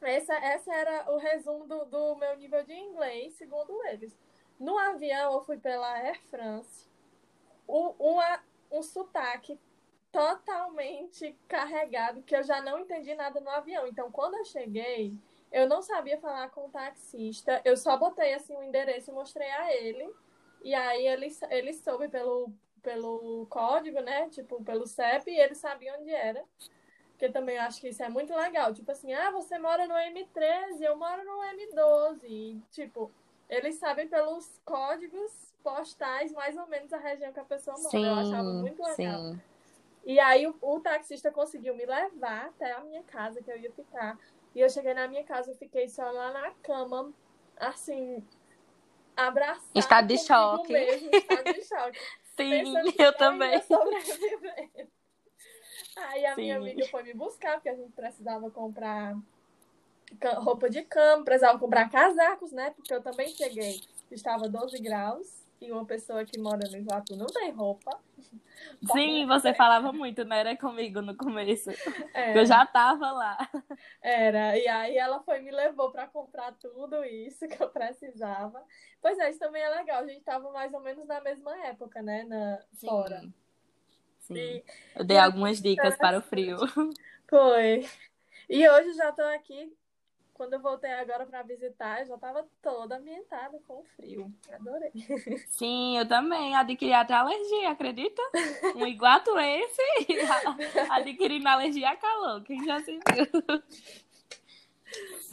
Essa, 0.00 0.34
essa 0.34 0.72
era 0.72 1.10
o 1.10 1.16
resumo 1.16 1.66
do, 1.66 1.84
do 1.86 2.14
meu 2.16 2.36
nível 2.36 2.64
de 2.64 2.72
inglês, 2.72 3.34
segundo 3.34 3.84
eles. 3.86 4.16
No 4.58 4.78
avião, 4.78 5.32
eu 5.34 5.42
fui 5.42 5.58
pela 5.58 5.92
Air 5.94 6.20
France. 6.30 6.88
Um, 7.68 7.92
uma, 7.98 8.40
um 8.70 8.82
sotaque 8.82 9.58
totalmente 10.10 11.36
carregado, 11.46 12.22
que 12.22 12.34
eu 12.34 12.42
já 12.42 12.60
não 12.62 12.78
entendi 12.78 13.14
nada 13.14 13.40
no 13.40 13.50
avião. 13.50 13.86
Então, 13.86 14.10
quando 14.10 14.34
eu 14.34 14.44
cheguei, 14.44 15.14
eu 15.52 15.68
não 15.68 15.82
sabia 15.82 16.18
falar 16.18 16.50
com 16.50 16.66
o 16.66 16.70
taxista. 16.70 17.60
Eu 17.64 17.76
só 17.76 17.96
botei 17.96 18.34
assim 18.34 18.54
o 18.54 18.62
endereço 18.62 19.10
e 19.10 19.14
mostrei 19.14 19.50
a 19.50 19.74
ele. 19.74 20.10
E 20.62 20.74
aí 20.74 21.06
ele, 21.06 21.28
ele 21.50 21.72
soube 21.72 22.08
pelo, 22.08 22.50
pelo 22.82 23.46
código, 23.48 24.00
né? 24.00 24.28
Tipo, 24.30 24.62
pelo 24.64 24.86
CEP, 24.86 25.30
e 25.30 25.40
ele 25.40 25.54
sabia 25.54 25.96
onde 25.98 26.10
era. 26.10 26.44
Porque 27.10 27.28
também 27.28 27.58
acho 27.58 27.80
que 27.80 27.88
isso 27.88 28.02
é 28.02 28.08
muito 28.08 28.34
legal. 28.34 28.72
Tipo 28.72 28.92
assim, 28.92 29.12
ah, 29.12 29.30
você 29.30 29.58
mora 29.58 29.86
no 29.86 29.94
M13, 29.94 30.80
eu 30.80 30.96
moro 30.96 31.24
no 31.24 31.40
M12. 31.42 32.24
E, 32.24 32.62
tipo, 32.70 33.10
eles 33.48 33.76
sabem 33.76 34.06
pelos 34.08 34.60
códigos 34.64 35.52
postais 35.62 36.32
mais 36.32 36.56
ou 36.56 36.66
menos 36.66 36.92
a 36.92 36.98
região 36.98 37.32
que 37.32 37.40
a 37.40 37.44
pessoa 37.44 37.76
mora. 37.76 37.90
Sim, 37.90 38.06
eu 38.06 38.14
achava 38.14 38.52
muito 38.52 38.82
legal. 38.82 38.94
Sim. 38.94 39.40
E 40.08 40.18
aí 40.18 40.46
o, 40.46 40.56
o, 40.62 40.80
taxista 40.80 41.30
conseguiu 41.30 41.76
me 41.76 41.84
levar 41.84 42.46
até 42.46 42.72
a 42.72 42.80
minha 42.80 43.02
casa 43.02 43.42
que 43.42 43.52
eu 43.52 43.58
ia 43.58 43.70
ficar. 43.70 44.18
E 44.54 44.60
eu 44.60 44.70
cheguei 44.70 44.94
na 44.94 45.06
minha 45.06 45.22
casa, 45.22 45.50
eu 45.50 45.56
fiquei 45.56 45.86
só 45.86 46.10
lá 46.10 46.32
na 46.32 46.50
cama, 46.62 47.12
assim, 47.58 48.26
abraçada. 49.14 49.66
Estado 49.74 50.08
de 50.08 50.16
choque. 50.16 50.72
Mesmo, 50.72 51.10
estado 51.14 51.52
de 51.52 51.62
choque. 51.62 51.98
Sim, 52.38 52.74
eu 52.98 53.12
também. 53.18 53.60
Aí 55.94 56.24
a 56.24 56.34
Sim. 56.34 56.40
minha 56.40 56.56
amiga 56.56 56.88
foi 56.88 57.02
me 57.02 57.12
buscar, 57.12 57.56
porque 57.56 57.68
a 57.68 57.74
gente 57.74 57.92
precisava 57.92 58.50
comprar 58.50 59.14
roupa 60.36 60.70
de 60.70 60.84
cama, 60.84 61.22
precisava 61.22 61.58
comprar 61.58 61.90
casacos, 61.90 62.50
né? 62.50 62.70
Porque 62.70 62.94
eu 62.94 63.02
também 63.02 63.28
cheguei, 63.28 63.82
estava 64.10 64.48
12 64.48 64.78
graus 64.78 65.47
e 65.60 65.72
uma 65.72 65.84
pessoa 65.84 66.24
que 66.24 66.38
mora 66.38 66.68
no 66.70 66.76
Iguatu 66.76 67.16
não 67.16 67.26
tem 67.26 67.50
roupa. 67.50 67.98
Sim, 68.92 69.26
você 69.26 69.54
falava 69.54 69.92
muito, 69.92 70.24
né? 70.24 70.40
Era 70.40 70.56
comigo 70.56 71.00
no 71.00 71.16
começo. 71.16 71.70
É. 72.14 72.38
Eu 72.38 72.44
já 72.44 72.64
tava 72.66 73.10
lá. 73.10 73.38
Era, 74.02 74.56
e 74.58 74.66
aí 74.68 74.96
ela 74.96 75.20
foi 75.22 75.40
me 75.40 75.50
levou 75.50 75.90
para 75.90 76.06
comprar 76.06 76.52
tudo 76.52 77.04
isso 77.04 77.46
que 77.48 77.62
eu 77.62 77.68
precisava. 77.68 78.62
Pois 79.00 79.18
é, 79.18 79.30
isso 79.30 79.38
também 79.38 79.62
é 79.62 79.68
legal. 79.68 80.02
A 80.02 80.06
gente 80.06 80.22
tava 80.22 80.50
mais 80.50 80.72
ou 80.72 80.80
menos 80.80 81.06
na 81.06 81.20
mesma 81.20 81.56
época, 81.66 82.02
né? 82.02 82.24
Na, 82.24 82.60
Sim. 82.72 82.88
Fora. 82.88 83.22
Sim. 84.20 84.34
E, 84.34 84.64
eu 84.96 85.04
dei 85.04 85.18
algumas 85.18 85.60
dicas 85.60 85.96
para 85.96 86.18
o 86.18 86.22
frio. 86.22 86.58
Foi. 87.28 87.86
E 88.48 88.68
hoje 88.68 88.92
já 88.94 89.12
tô 89.12 89.22
aqui 89.22 89.72
quando 90.38 90.52
eu 90.52 90.60
voltei 90.60 90.92
agora 90.92 91.26
para 91.26 91.42
visitar, 91.42 92.00
eu 92.00 92.06
já 92.06 92.14
estava 92.14 92.46
toda 92.62 92.96
ambientada 92.96 93.58
com 93.66 93.80
o 93.80 93.84
frio. 93.96 94.32
Adorei. 94.52 94.92
Sim, 95.50 95.98
eu 95.98 96.06
também 96.06 96.54
adquiri 96.54 96.92
até 96.92 97.12
alergia, 97.12 97.70
acredita? 97.70 98.22
Um 98.76 98.86
iguatuense 98.86 99.82
adquirindo 100.90 101.48
alergia 101.48 101.90
a 101.90 101.96
calor. 101.96 102.44
Quem 102.44 102.64
já 102.64 102.80
se 102.80 102.92
viu? 102.92 103.62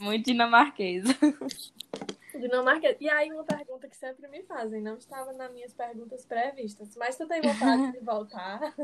Muito 0.00 0.26
dinamarquesa. 0.26 1.16
Dinamarquesa. 2.34 2.96
E 3.00 3.08
aí, 3.08 3.32
uma 3.32 3.44
pergunta 3.44 3.88
que 3.88 3.96
sempre 3.96 4.26
me 4.26 4.42
fazem, 4.42 4.82
não 4.82 4.96
estava 4.96 5.32
nas 5.32 5.52
minhas 5.52 5.72
perguntas 5.72 6.26
previstas, 6.26 6.96
mas 6.96 7.16
tu 7.16 7.28
tem 7.28 7.40
vontade 7.40 7.92
de 7.92 8.00
voltar? 8.00 8.74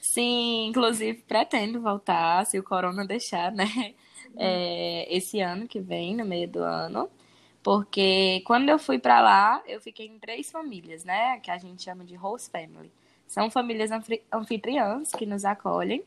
Sim, 0.00 0.66
inclusive 0.66 1.22
pretendo 1.22 1.80
voltar, 1.80 2.44
se 2.44 2.58
o 2.58 2.62
corona 2.62 3.06
deixar, 3.06 3.52
né? 3.52 3.94
É, 4.36 5.06
esse 5.14 5.40
ano 5.40 5.66
que 5.66 5.80
vem, 5.80 6.16
no 6.16 6.24
meio 6.24 6.48
do 6.48 6.62
ano. 6.62 7.08
Porque 7.62 8.42
quando 8.44 8.68
eu 8.68 8.78
fui 8.78 8.98
para 8.98 9.20
lá, 9.20 9.62
eu 9.66 9.80
fiquei 9.80 10.06
em 10.06 10.18
três 10.18 10.50
famílias, 10.50 11.04
né? 11.04 11.40
Que 11.40 11.50
a 11.50 11.56
gente 11.56 11.82
chama 11.82 12.04
de 12.04 12.14
host 12.14 12.50
family. 12.50 12.92
São 13.26 13.50
famílias 13.50 13.90
anfitriãs 14.30 15.10
que 15.12 15.24
nos 15.24 15.44
acolhem. 15.44 16.04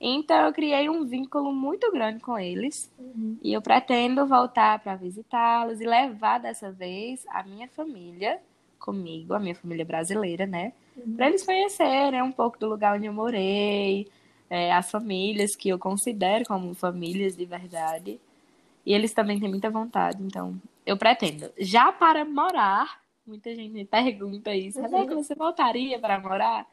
Então 0.00 0.46
eu 0.46 0.52
criei 0.52 0.88
um 0.88 1.04
vínculo 1.04 1.52
muito 1.52 1.90
grande 1.90 2.20
com 2.20 2.38
eles. 2.38 2.92
Uhum. 2.98 3.38
E 3.42 3.52
eu 3.52 3.62
pretendo 3.62 4.26
voltar 4.26 4.78
para 4.80 4.96
visitá-los 4.96 5.80
e 5.80 5.86
levar 5.86 6.38
dessa 6.38 6.70
vez 6.70 7.24
a 7.28 7.42
minha 7.42 7.68
família 7.68 8.40
comigo, 8.78 9.34
a 9.34 9.40
minha 9.40 9.54
família 9.54 9.84
brasileira, 9.84 10.46
né? 10.46 10.72
Uhum. 10.96 11.16
Para 11.16 11.28
eles 11.28 11.44
conhecerem 11.44 12.22
um 12.22 12.32
pouco 12.32 12.58
do 12.58 12.68
lugar 12.68 12.96
onde 12.96 13.06
eu 13.06 13.12
morei, 13.12 14.08
é, 14.50 14.72
as 14.72 14.90
famílias 14.90 15.54
que 15.54 15.68
eu 15.68 15.78
considero 15.78 16.44
como 16.44 16.74
famílias 16.74 17.36
de 17.36 17.44
verdade. 17.44 18.20
E 18.84 18.92
eles 18.94 19.12
também 19.12 19.38
têm 19.38 19.48
muita 19.48 19.70
vontade, 19.70 20.22
então 20.22 20.60
eu 20.86 20.96
pretendo. 20.96 21.50
Já 21.58 21.92
para 21.92 22.24
morar, 22.24 23.00
muita 23.26 23.54
gente 23.54 23.72
me 23.72 23.84
pergunta 23.84 24.54
isso, 24.54 24.80
Rebeca, 24.80 25.14
você 25.14 25.34
voltaria 25.34 25.98
para 25.98 26.18
morar? 26.18 26.66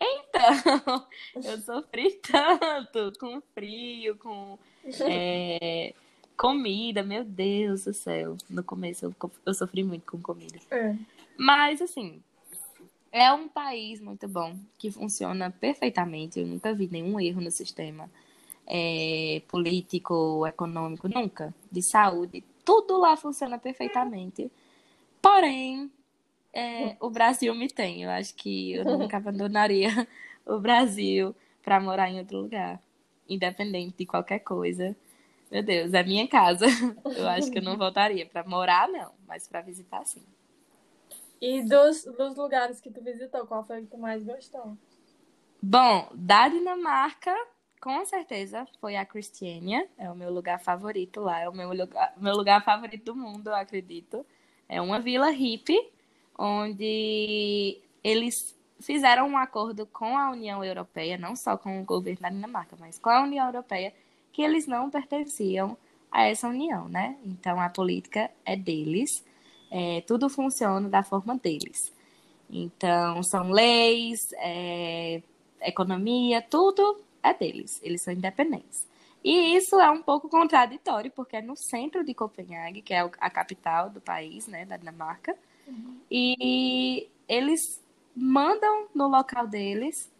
Então, 0.00 1.06
eu 1.36 1.58
sofri 1.58 2.20
tanto 2.20 3.18
com 3.18 3.40
frio, 3.54 4.16
com 4.16 4.58
é, 5.08 5.94
comida, 6.36 7.02
meu 7.02 7.24
Deus 7.24 7.84
do 7.84 7.94
céu. 7.94 8.36
No 8.50 8.62
começo 8.62 9.06
eu, 9.06 9.30
eu 9.46 9.54
sofri 9.54 9.84
muito 9.84 10.10
com 10.10 10.20
comida. 10.20 10.58
É. 10.70 10.96
Mas, 11.38 11.80
assim, 11.80 12.20
é 13.14 13.32
um 13.32 13.46
país 13.46 14.00
muito 14.00 14.26
bom, 14.26 14.56
que 14.76 14.90
funciona 14.90 15.48
perfeitamente. 15.48 16.40
Eu 16.40 16.46
nunca 16.48 16.74
vi 16.74 16.88
nenhum 16.90 17.20
erro 17.20 17.40
no 17.40 17.50
sistema 17.50 18.10
é, 18.66 19.40
político, 19.46 20.44
econômico, 20.44 21.08
nunca. 21.08 21.54
De 21.70 21.80
saúde, 21.80 22.42
tudo 22.64 22.98
lá 22.98 23.16
funciona 23.16 23.56
perfeitamente. 23.56 24.50
Porém, 25.22 25.92
é, 26.52 26.96
o 26.98 27.08
Brasil 27.08 27.54
me 27.54 27.68
tem. 27.68 28.02
Eu 28.02 28.10
acho 28.10 28.34
que 28.34 28.72
eu 28.72 28.84
nunca 28.84 29.18
abandonaria 29.18 29.90
o 30.44 30.58
Brasil 30.58 31.36
para 31.62 31.78
morar 31.80 32.10
em 32.10 32.18
outro 32.18 32.38
lugar, 32.38 32.82
independente 33.28 33.94
de 33.96 34.06
qualquer 34.06 34.40
coisa. 34.40 34.96
Meu 35.52 35.62
Deus, 35.62 35.94
é 35.94 36.02
minha 36.02 36.26
casa. 36.26 36.66
Eu 37.14 37.28
acho 37.28 37.48
que 37.48 37.58
eu 37.58 37.62
não 37.62 37.76
voltaria 37.76 38.26
para 38.26 38.42
morar, 38.42 38.88
não, 38.88 39.12
mas 39.24 39.46
para 39.46 39.60
visitar, 39.60 40.04
sim. 40.04 40.24
E 41.46 41.60
dos, 41.60 42.04
dos 42.04 42.36
lugares 42.38 42.80
que 42.80 42.90
tu 42.90 43.02
visitou, 43.02 43.46
qual 43.46 43.62
foi 43.62 43.80
o 43.80 43.82
que 43.82 43.90
tu 43.90 43.98
mais 43.98 44.24
gostou? 44.24 44.78
Bom, 45.62 46.08
da 46.14 46.48
Dinamarca, 46.48 47.36
com 47.82 48.02
certeza 48.06 48.66
foi 48.80 48.96
a 48.96 49.04
Cristiania. 49.04 49.86
É 49.98 50.10
o 50.10 50.14
meu 50.14 50.32
lugar 50.32 50.58
favorito 50.58 51.20
lá. 51.20 51.40
É 51.40 51.46
o 51.46 51.52
meu 51.52 51.68
lugar, 51.74 52.14
meu 52.16 52.34
lugar 52.34 52.64
favorito 52.64 53.04
do 53.04 53.14
mundo, 53.14 53.48
eu 53.48 53.54
acredito. 53.54 54.24
É 54.66 54.80
uma 54.80 54.98
vila 54.98 55.28
hippie, 55.28 55.78
onde 56.38 57.78
eles 58.02 58.58
fizeram 58.80 59.28
um 59.28 59.36
acordo 59.36 59.84
com 59.84 60.16
a 60.16 60.30
União 60.30 60.64
Europeia, 60.64 61.18
não 61.18 61.36
só 61.36 61.58
com 61.58 61.78
o 61.78 61.84
governo 61.84 62.22
da 62.22 62.30
Dinamarca, 62.30 62.74
mas 62.80 62.98
com 62.98 63.10
a 63.10 63.22
União 63.22 63.44
Europeia, 63.44 63.92
que 64.32 64.40
eles 64.40 64.66
não 64.66 64.88
pertenciam 64.88 65.76
a 66.10 66.22
essa 66.22 66.48
união, 66.48 66.88
né? 66.88 67.18
Então 67.22 67.60
a 67.60 67.68
política 67.68 68.30
é 68.46 68.56
deles 68.56 69.22
é, 69.70 70.00
tudo 70.02 70.28
funciona 70.28 70.88
da 70.88 71.02
forma 71.02 71.36
deles. 71.36 71.92
Então, 72.50 73.22
são 73.22 73.50
leis, 73.50 74.20
é, 74.38 75.22
economia, 75.60 76.42
tudo 76.42 77.00
é 77.22 77.32
deles. 77.34 77.80
Eles 77.82 78.02
são 78.02 78.12
independentes. 78.12 78.86
E 79.24 79.56
isso 79.56 79.80
é 79.80 79.90
um 79.90 80.02
pouco 80.02 80.28
contraditório, 80.28 81.10
porque 81.10 81.36
é 81.36 81.42
no 81.42 81.56
centro 81.56 82.04
de 82.04 82.12
Copenhague, 82.12 82.82
que 82.82 82.92
é 82.92 83.00
a 83.00 83.30
capital 83.30 83.88
do 83.88 84.00
país, 84.00 84.46
né, 84.46 84.66
da 84.66 84.76
Dinamarca. 84.76 85.34
Uhum. 85.66 85.96
E 86.10 87.08
eles 87.26 87.80
mandam 88.14 88.86
no 88.94 89.08
local 89.08 89.46
deles. 89.46 90.10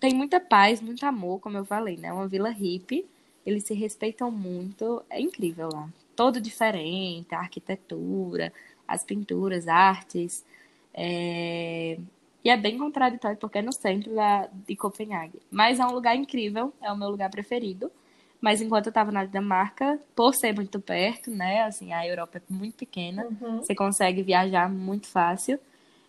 Tem 0.00 0.14
muita 0.14 0.40
paz, 0.40 0.80
muito 0.80 1.04
amor, 1.04 1.40
como 1.40 1.58
eu 1.58 1.64
falei, 1.64 1.96
né? 1.98 2.12
Uma 2.12 2.26
vila 2.26 2.50
hippie. 2.50 3.04
Eles 3.44 3.64
se 3.64 3.74
respeitam 3.74 4.30
muito. 4.30 5.02
É 5.10 5.20
incrível 5.20 5.68
lá. 5.70 5.88
Todo 6.14 6.40
diferente, 6.40 7.34
a 7.34 7.38
arquitetura, 7.38 8.52
as 8.86 9.04
pinturas, 9.04 9.68
artes. 9.68 10.44
É... 10.94 11.98
E 12.44 12.50
é 12.50 12.56
bem 12.56 12.76
contraditório 12.76 13.38
porque 13.38 13.58
é 13.58 13.62
no 13.62 13.72
centro 13.72 14.14
da, 14.14 14.48
de 14.66 14.74
Copenhague. 14.74 15.40
Mas 15.50 15.78
é 15.78 15.86
um 15.86 15.92
lugar 15.92 16.16
incrível, 16.16 16.72
é 16.82 16.90
o 16.90 16.96
meu 16.96 17.08
lugar 17.08 17.30
preferido. 17.30 17.90
Mas 18.40 18.60
enquanto 18.60 18.86
eu 18.86 18.90
estava 18.90 19.12
na 19.12 19.24
Dinamarca, 19.24 20.00
por 20.16 20.34
ser 20.34 20.52
muito 20.52 20.80
perto, 20.80 21.30
né? 21.30 21.62
Assim, 21.62 21.92
a 21.92 22.04
Europa 22.04 22.38
é 22.38 22.42
muito 22.52 22.74
pequena, 22.74 23.24
uhum. 23.24 23.58
você 23.58 23.72
consegue 23.72 24.20
viajar 24.22 24.68
muito 24.68 25.06
fácil. 25.06 25.60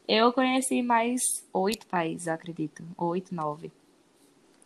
Eu 0.08 0.34
conheci 0.34 0.82
mais 0.82 1.22
oito 1.54 1.86
países, 1.86 2.26
eu 2.26 2.34
acredito. 2.34 2.84
Oito, 2.98 3.36
nove. 3.36 3.72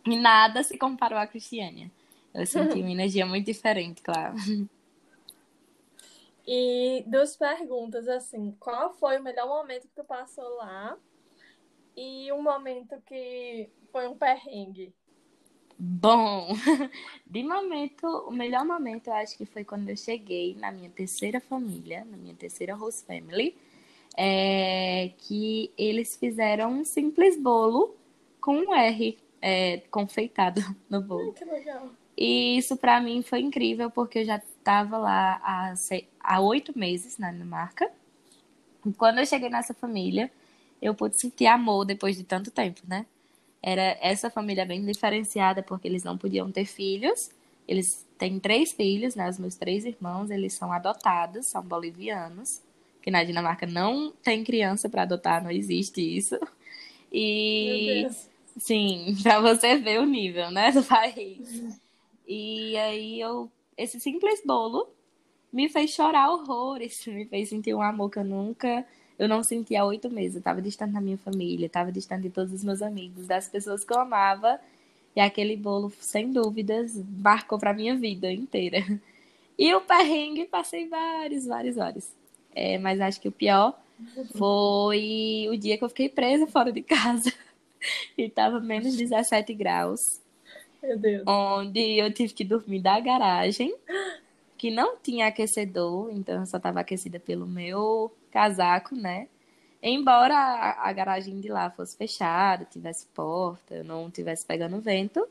E 0.06 0.16
nada 0.16 0.62
se 0.62 0.78
comparou 0.78 1.18
à 1.18 1.26
Cristiânia. 1.26 1.90
Eu 2.34 2.46
senti 2.46 2.78
uma 2.80 2.90
energia 2.90 3.26
muito 3.26 3.44
diferente, 3.44 4.00
claro. 4.00 4.34
E 6.50 7.04
duas 7.06 7.36
perguntas, 7.36 8.08
assim, 8.08 8.56
qual 8.58 8.94
foi 8.94 9.18
o 9.18 9.22
melhor 9.22 9.46
momento 9.46 9.82
que 9.82 9.94
tu 9.94 10.02
passou 10.02 10.48
lá? 10.56 10.96
E 11.94 12.32
um 12.32 12.42
momento 12.42 12.98
que 13.04 13.68
foi 13.92 14.08
um 14.08 14.16
perrengue? 14.16 14.94
Bom, 15.78 16.48
de 17.26 17.42
momento, 17.42 18.06
o 18.26 18.30
melhor 18.30 18.64
momento 18.64 19.08
eu 19.08 19.12
acho 19.12 19.36
que 19.36 19.44
foi 19.44 19.62
quando 19.62 19.90
eu 19.90 19.96
cheguei 19.96 20.54
na 20.54 20.72
minha 20.72 20.88
terceira 20.88 21.38
família, 21.38 22.02
na 22.06 22.16
minha 22.16 22.34
terceira 22.34 22.74
host 22.74 23.04
family, 23.04 23.54
é, 24.16 25.12
que 25.18 25.70
eles 25.76 26.16
fizeram 26.16 26.72
um 26.72 26.84
simples 26.84 27.38
bolo 27.38 27.94
com 28.40 28.56
um 28.56 28.74
R 28.74 29.18
é, 29.42 29.82
confeitado 29.90 30.62
no 30.88 31.02
bolo. 31.02 31.34
Ai, 31.36 31.44
que 31.44 31.44
legal. 31.44 31.90
E 32.16 32.56
isso 32.56 32.76
para 32.76 33.00
mim 33.00 33.22
foi 33.22 33.40
incrível, 33.40 33.90
porque 33.90 34.20
eu 34.20 34.24
já 34.24 34.40
estava 34.68 34.98
lá 34.98 35.40
há, 35.42 35.74
há 36.20 36.40
oito 36.40 36.78
meses 36.78 37.16
na 37.18 37.32
Dinamarca. 37.32 37.90
E 38.84 38.92
quando 38.92 39.18
eu 39.18 39.26
cheguei 39.26 39.48
nessa 39.48 39.72
família, 39.72 40.30
eu 40.80 40.94
pude 40.94 41.18
sentir 41.18 41.46
amor 41.46 41.84
depois 41.84 42.16
de 42.16 42.24
tanto 42.24 42.50
tempo, 42.50 42.82
né? 42.86 43.06
era 43.62 43.98
essa 44.00 44.30
família 44.30 44.64
bem 44.64 44.84
diferenciada 44.84 45.62
porque 45.62 45.88
eles 45.88 46.04
não 46.04 46.16
podiam 46.16 46.50
ter 46.50 46.64
filhos. 46.64 47.30
Eles 47.66 48.06
têm 48.16 48.38
três 48.38 48.72
filhos, 48.72 49.14
né? 49.14 49.28
Os 49.28 49.38
meus 49.38 49.56
três 49.56 49.84
irmãos, 49.84 50.30
eles 50.30 50.54
são 50.54 50.72
adotados, 50.72 51.46
são 51.46 51.62
bolivianos, 51.62 52.62
que 53.02 53.10
na 53.10 53.24
Dinamarca 53.24 53.66
não 53.66 54.12
tem 54.22 54.44
criança 54.44 54.88
para 54.88 55.02
adotar, 55.02 55.42
não 55.42 55.50
existe 55.50 56.00
isso. 56.00 56.38
E 57.12 58.06
sim, 58.58 59.16
para 59.22 59.40
você 59.40 59.76
ver 59.76 60.00
o 60.00 60.06
nível, 60.06 60.50
né, 60.50 60.72
do 60.72 60.82
país. 60.82 61.76
E 62.26 62.76
aí 62.76 63.20
eu 63.20 63.50
esse 63.78 63.98
simples 64.00 64.42
bolo 64.44 64.88
me 65.50 65.68
fez 65.68 65.92
chorar 65.92 66.30
horrores, 66.30 67.06
me 67.06 67.24
fez 67.24 67.48
sentir 67.48 67.74
um 67.74 67.80
amor 67.80 68.10
que 68.10 68.18
eu 68.18 68.24
nunca 68.24 68.84
eu 69.18 69.28
não 69.28 69.42
sentia 69.42 69.82
há 69.82 69.84
oito 69.84 70.08
meses. 70.08 70.36
Eu 70.36 70.38
estava 70.38 70.62
distante 70.62 70.92
da 70.92 71.00
minha 71.00 71.18
família, 71.18 71.66
estava 71.66 71.90
distante 71.90 72.22
de 72.22 72.30
todos 72.30 72.52
os 72.52 72.62
meus 72.62 72.80
amigos, 72.80 73.26
das 73.26 73.48
pessoas 73.48 73.84
que 73.84 73.92
eu 73.92 73.98
amava. 73.98 74.60
E 75.16 75.20
aquele 75.20 75.56
bolo, 75.56 75.92
sem 75.98 76.30
dúvidas, 76.32 76.94
marcou 77.18 77.58
para 77.58 77.74
minha 77.74 77.96
vida 77.96 78.30
inteira. 78.32 78.78
E 79.58 79.74
o 79.74 79.80
perrengue, 79.80 80.44
passei 80.44 80.86
vários, 80.86 81.46
vários, 81.46 81.74
vários. 81.74 82.08
É, 82.54 82.78
mas 82.78 83.00
acho 83.00 83.20
que 83.20 83.26
o 83.26 83.32
pior 83.32 83.76
foi 84.36 85.48
o 85.50 85.56
dia 85.56 85.76
que 85.76 85.82
eu 85.82 85.88
fiquei 85.88 86.08
presa 86.08 86.46
fora 86.46 86.70
de 86.70 86.82
casa. 86.82 87.32
E 88.16 88.28
tava 88.28 88.58
menos 88.58 88.96
17 88.96 89.54
graus. 89.54 90.20
Meu 90.82 90.98
Deus. 90.98 91.24
Onde 91.26 91.98
eu 91.98 92.12
tive 92.12 92.32
que 92.32 92.44
dormir 92.44 92.80
da 92.80 92.98
garagem, 93.00 93.74
que 94.56 94.70
não 94.70 94.96
tinha 94.96 95.26
aquecedor, 95.26 96.10
então 96.12 96.40
eu 96.40 96.46
só 96.46 96.56
estava 96.56 96.80
aquecida 96.80 97.18
pelo 97.18 97.46
meu 97.46 98.12
casaco, 98.30 98.94
né? 98.94 99.28
Embora 99.82 100.34
a, 100.34 100.88
a 100.88 100.92
garagem 100.92 101.40
de 101.40 101.48
lá 101.48 101.70
fosse 101.70 101.96
fechada, 101.96 102.64
tivesse 102.64 103.06
porta, 103.14 103.84
não 103.84 104.10
tivesse 104.10 104.44
pegando 104.44 104.80
vento, 104.80 105.26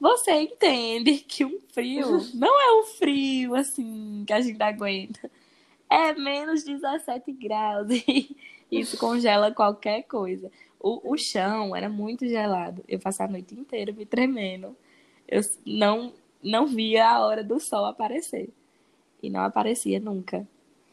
você 0.00 0.32
entende 0.32 1.18
que 1.26 1.44
um 1.44 1.60
frio 1.72 2.20
não 2.34 2.60
é 2.60 2.80
um 2.80 2.84
frio 2.84 3.54
assim 3.54 4.24
que 4.26 4.32
a 4.32 4.40
gente 4.40 4.60
aguenta. 4.62 5.30
É 5.88 6.12
menos 6.14 6.64
17 6.64 7.32
graus 7.32 7.88
e 8.08 8.36
isso 8.70 8.98
congela 8.98 9.52
qualquer 9.52 10.02
coisa. 10.02 10.50
O, 10.80 11.12
o 11.12 11.16
chão 11.16 11.74
era 11.74 11.88
muito 11.88 12.26
gelado. 12.26 12.84
Eu 12.88 12.98
passei 12.98 13.24
a 13.24 13.28
noite 13.28 13.54
inteira 13.54 13.92
me 13.92 14.04
tremendo. 14.04 14.76
Eu 15.28 15.40
não, 15.64 16.12
não 16.42 16.66
via 16.66 17.08
a 17.08 17.20
hora 17.26 17.42
do 17.42 17.58
sol 17.58 17.84
aparecer. 17.84 18.50
E 19.22 19.30
não 19.30 19.40
aparecia 19.40 19.98
nunca. 19.98 20.46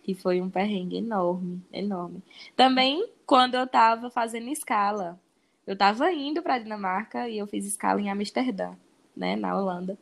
E 0.08 0.16
foi 0.16 0.42
um 0.42 0.50
perrengue 0.50 0.98
enorme, 0.98 1.62
enorme. 1.72 2.24
Também 2.56 3.08
quando 3.26 3.56
eu 3.56 3.68
tava 3.68 4.10
fazendo 4.10 4.50
escala. 4.50 5.20
Eu 5.66 5.76
tava 5.76 6.12
indo 6.12 6.42
pra 6.42 6.60
Dinamarca 6.60 7.30
e 7.30 7.38
eu 7.38 7.48
fiz 7.48 7.66
escala 7.66 8.02
em 8.02 8.10
Amsterdã, 8.10 8.74
né, 9.16 9.36
na 9.36 9.58
Holanda. 9.58 9.98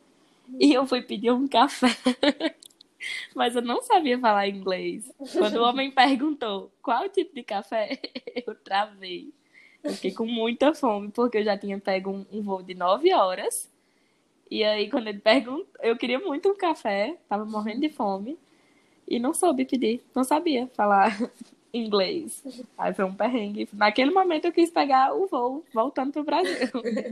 E 0.58 0.72
eu 0.72 0.86
fui 0.86 1.02
pedir 1.02 1.30
um 1.30 1.46
café. 1.46 1.88
Mas 3.34 3.54
eu 3.54 3.62
não 3.62 3.82
sabia 3.82 4.18
falar 4.18 4.48
inglês. 4.48 5.10
Quando 5.32 5.56
o 5.56 5.62
homem 5.62 5.90
perguntou 5.90 6.72
qual 6.82 7.08
tipo 7.08 7.34
de 7.34 7.42
café, 7.42 8.00
eu 8.46 8.54
travei. 8.56 9.32
Eu 9.82 9.92
fiquei 9.92 10.12
com 10.12 10.26
muita 10.26 10.74
fome, 10.74 11.10
porque 11.10 11.38
eu 11.38 11.44
já 11.44 11.56
tinha 11.56 11.78
pego 11.78 12.10
um, 12.10 12.26
um 12.32 12.42
voo 12.42 12.62
de 12.62 12.74
nove 12.74 13.12
horas. 13.14 13.69
E 14.50 14.64
aí, 14.64 14.90
quando 14.90 15.06
ele 15.08 15.20
perguntou, 15.20 15.68
eu 15.80 15.96
queria 15.96 16.18
muito 16.18 16.48
um 16.50 16.56
café, 16.56 17.16
tava 17.28 17.44
morrendo 17.44 17.80
de 17.82 17.88
fome. 17.88 18.38
E 19.06 19.18
não 19.18 19.32
soube 19.32 19.64
pedir, 19.64 20.02
não 20.14 20.24
sabia 20.24 20.68
falar 20.68 21.16
inglês. 21.72 22.42
Aí 22.76 22.92
foi 22.92 23.04
um 23.04 23.14
perrengue. 23.14 23.68
Naquele 23.72 24.10
momento 24.10 24.46
eu 24.46 24.52
quis 24.52 24.70
pegar 24.70 25.14
o 25.14 25.26
voo 25.26 25.64
voltando 25.72 26.12
pro 26.12 26.24
Brasil. 26.24 26.68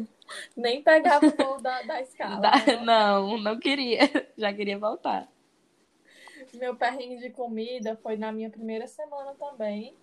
Nem 0.57 0.83
pegava 0.83 1.26
o 1.26 1.30
voo 1.30 1.61
da, 1.61 1.83
da 1.83 2.00
escala. 2.00 2.40
Da, 2.40 2.57
né? 2.64 2.76
Não, 2.85 3.38
não 3.38 3.59
queria. 3.59 4.00
Já 4.37 4.52
queria 4.52 4.78
voltar. 4.78 5.28
Meu 6.54 6.75
perrengue 6.76 7.18
de 7.18 7.30
comida 7.30 7.97
foi 8.02 8.17
na 8.17 8.32
minha 8.32 8.50
primeira 8.50 8.86
semana 8.86 9.34
também. 9.34 9.95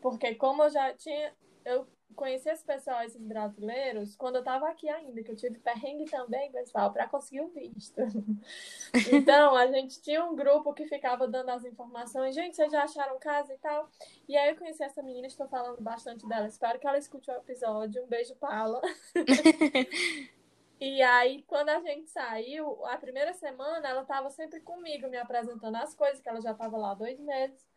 Porque 0.00 0.34
como 0.34 0.62
eu 0.62 0.70
já 0.70 0.92
tinha. 0.94 1.32
Eu 1.64 1.86
conheci 2.14 2.48
esse 2.48 2.64
pessoal, 2.64 3.02
esses 3.02 3.22
brasileiros, 3.22 4.16
quando 4.16 4.36
eu 4.36 4.44
tava 4.44 4.68
aqui 4.68 4.88
ainda, 4.88 5.22
que 5.22 5.30
eu 5.30 5.36
tive 5.36 5.58
perrengue 5.58 6.04
também, 6.04 6.50
pessoal, 6.50 6.92
para 6.92 7.08
conseguir 7.08 7.40
o 7.40 7.48
visto. 7.48 8.00
então, 9.12 9.56
a 9.56 9.66
gente 9.66 10.00
tinha 10.02 10.24
um 10.24 10.34
grupo 10.34 10.72
que 10.72 10.86
ficava 10.86 11.26
dando 11.26 11.50
as 11.50 11.64
informações, 11.64 12.34
gente, 12.34 12.56
vocês 12.56 12.70
já 12.70 12.84
acharam 12.84 13.18
casa 13.18 13.52
e 13.52 13.58
tal? 13.58 13.88
E 14.28 14.36
aí 14.36 14.50
eu 14.50 14.56
conheci 14.56 14.82
essa 14.82 15.02
menina, 15.02 15.26
estou 15.26 15.48
falando 15.48 15.80
bastante 15.80 16.26
dela, 16.28 16.46
espero 16.46 16.78
que 16.78 16.86
ela 16.86 16.98
escute 16.98 17.30
o 17.30 17.34
episódio. 17.34 18.04
Um 18.04 18.06
beijo, 18.06 18.34
Paula. 18.36 18.80
E 20.82 21.02
aí, 21.02 21.42
quando 21.42 21.68
a 21.68 21.78
gente 21.80 22.08
saiu, 22.08 22.86
a 22.86 22.96
primeira 22.96 23.34
semana, 23.34 23.86
ela 23.86 24.00
estava 24.00 24.30
sempre 24.30 24.60
comigo, 24.60 25.10
me 25.10 25.18
apresentando 25.18 25.76
as 25.76 25.94
coisas, 25.94 26.22
que 26.22 26.28
ela 26.30 26.40
já 26.40 26.52
estava 26.52 26.74
lá 26.78 26.94
dois 26.94 27.20
meses 27.20 27.69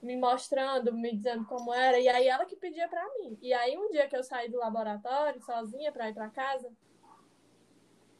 me 0.00 0.16
mostrando, 0.16 0.92
me 0.92 1.14
dizendo 1.14 1.44
como 1.44 1.74
era, 1.74 1.98
e 1.98 2.08
aí 2.08 2.28
ela 2.28 2.44
que 2.44 2.56
pedia 2.56 2.88
para 2.88 3.04
mim. 3.14 3.38
E 3.42 3.52
aí 3.52 3.76
um 3.76 3.90
dia 3.90 4.08
que 4.08 4.16
eu 4.16 4.22
saí 4.22 4.48
do 4.48 4.58
laboratório 4.58 5.42
sozinha 5.42 5.92
para 5.92 6.08
ir 6.08 6.14
para 6.14 6.30
casa, 6.30 6.70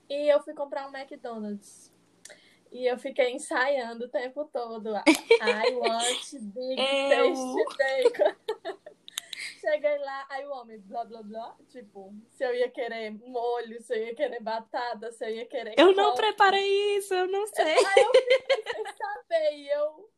e 0.09 0.29
eu 0.29 0.41
fui 0.43 0.55
comprar 0.55 0.89
um 0.89 0.97
McDonald's. 0.97 1.93
E 2.71 2.87
eu 2.87 2.99
fiquei 2.99 3.31
ensaiando 3.31 4.07
o 4.07 4.09
tempo 4.09 4.45
todo. 4.47 4.91
I 5.41 5.75
want 5.75 6.33
big 6.33 6.77
taste 6.77 7.77
bacon. 7.79 8.79
Cheguei 9.61 9.99
lá, 9.99 10.27
aí 10.31 10.47
o 10.47 10.53
homem, 10.53 10.79
blá, 10.81 11.05
blá, 11.05 11.23
blá, 11.23 11.57
tipo, 11.69 12.15
se 12.31 12.45
eu 12.45 12.55
ia 12.55 12.71
querer 12.71 13.11
molho, 13.11 13.81
se 13.83 13.95
eu 13.95 14.07
ia 14.07 14.15
querer 14.15 14.41
batata, 14.41 15.13
se 15.13 15.25
eu 15.25 15.31
ia 15.31 15.47
querer... 15.47 15.75
Eu 15.77 15.95
não 15.95 16.15
preparei 16.15 16.97
isso, 16.97 17.13
eu 17.15 17.27
não 17.27 17.47
sei. 17.47 17.65
Aí 17.65 18.03
eu 18.03 18.13
fiquei 18.13 18.63
sem 18.73 18.85
saber, 18.97 19.57
e 19.57 19.69
eu 19.69 20.11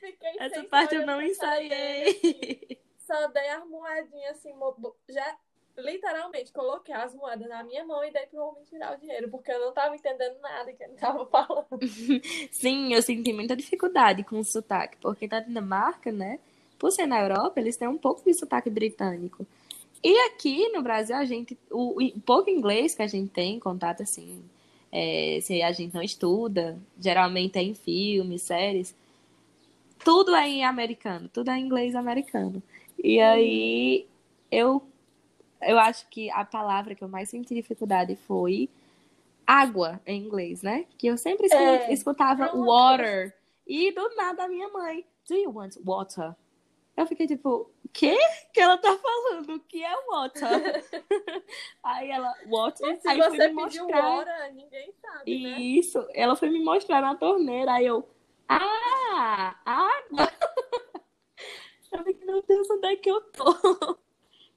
Fiquei 0.00 0.36
Essa 0.38 0.64
parte 0.64 0.94
eu 0.94 1.06
não 1.06 1.20
ensaiei. 1.20 2.80
Só 2.98 3.28
dei 3.28 3.48
as 3.48 3.66
moedinhas 3.66 4.36
assim, 4.36 4.52
já 5.08 5.38
literalmente 5.78 6.52
coloquei 6.52 6.94
as 6.94 7.14
moedas 7.14 7.48
na 7.48 7.62
minha 7.62 7.84
mão 7.84 8.04
e 8.04 8.10
dei 8.10 8.26
pro 8.26 8.42
homem 8.42 8.64
tirar 8.64 8.96
o 8.96 9.00
dinheiro, 9.00 9.28
porque 9.30 9.50
eu 9.50 9.60
não 9.60 9.72
tava 9.72 9.94
entendendo 9.94 10.38
nada 10.40 10.72
que 10.72 10.82
ele 10.82 10.94
tava 10.94 11.24
falando. 11.30 11.78
Sim, 12.50 12.92
eu 12.92 13.00
senti 13.00 13.32
muita 13.32 13.56
dificuldade 13.56 14.24
com 14.24 14.38
o 14.38 14.44
sotaque, 14.44 14.98
porque 14.98 15.28
na 15.28 15.40
Dinamarca, 15.40 16.10
né? 16.10 16.38
Por 16.78 16.90
ser 16.90 17.06
na 17.06 17.20
Europa, 17.20 17.60
eles 17.60 17.76
têm 17.76 17.88
um 17.88 17.98
pouco 17.98 18.22
de 18.24 18.34
sotaque 18.34 18.70
britânico. 18.70 19.46
E 20.02 20.16
aqui 20.26 20.68
no 20.68 20.82
Brasil, 20.82 21.16
a 21.16 21.24
gente, 21.24 21.58
o, 21.70 22.00
o 22.02 22.20
pouco 22.20 22.50
inglês 22.50 22.94
que 22.94 23.02
a 23.02 23.06
gente 23.06 23.30
tem, 23.30 23.58
contato 23.58 24.02
assim, 24.02 24.44
é, 24.92 25.38
se 25.42 25.60
a 25.60 25.72
gente 25.72 25.94
não 25.94 26.02
estuda, 26.02 26.78
geralmente 26.98 27.58
é 27.58 27.62
em 27.62 27.74
filmes, 27.74 28.42
séries, 28.42 28.94
tudo 30.04 30.34
é 30.34 30.48
em 30.48 30.64
americano, 30.64 31.28
tudo 31.28 31.50
é 31.50 31.58
em 31.58 31.64
inglês 31.64 31.94
americano. 31.94 32.62
E 33.02 33.20
aí 33.20 34.08
eu 34.50 34.82
eu 35.60 35.78
acho 35.78 36.08
que 36.08 36.30
a 36.30 36.44
palavra 36.44 36.94
que 36.94 37.02
eu 37.02 37.08
mais 37.08 37.28
senti 37.28 37.54
dificuldade 37.54 38.16
foi 38.16 38.68
água 39.46 40.00
em 40.06 40.22
inglês, 40.22 40.62
né? 40.62 40.86
Que 40.96 41.06
eu 41.06 41.16
sempre 41.16 41.48
é, 41.52 41.92
escutava 41.92 42.46
é 42.46 42.52
water. 42.52 43.34
E 43.66 43.92
do 43.92 44.14
nada 44.14 44.44
a 44.44 44.48
minha 44.48 44.68
mãe, 44.68 45.04
do 45.28 45.34
you 45.34 45.50
want 45.50 45.74
water? 45.84 46.34
Eu 46.96 47.06
fiquei 47.06 47.26
tipo, 47.26 47.70
o 47.84 47.88
quê 47.92 48.16
que 48.52 48.60
ela 48.60 48.76
tá 48.76 48.96
falando? 48.98 49.54
O 49.54 49.60
que 49.60 49.84
é 49.84 49.94
water? 50.06 50.42
aí 51.82 52.10
ela, 52.10 52.34
water? 52.46 52.90
E 52.90 53.00
se 53.00 53.08
aí 53.08 53.18
você 53.18 53.48
me 53.48 53.54
mostrar. 53.54 54.16
Water, 54.16 54.54
ninguém 54.54 54.92
sabe, 55.00 55.42
né? 55.42 55.60
Isso, 55.60 56.06
ela 56.12 56.34
foi 56.34 56.50
me 56.50 56.62
mostrar 56.62 57.00
na 57.00 57.14
torneira, 57.14 57.74
aí 57.74 57.86
eu, 57.86 58.08
ah, 58.48 59.07
água! 59.18 60.32
Eu 61.92 62.04
fiquei, 62.04 62.26
meu 62.26 62.42
Deus, 62.42 62.68
onde 62.70 62.86
é 62.86 62.96
que 62.96 63.10
eu 63.10 63.20
tô? 63.32 63.98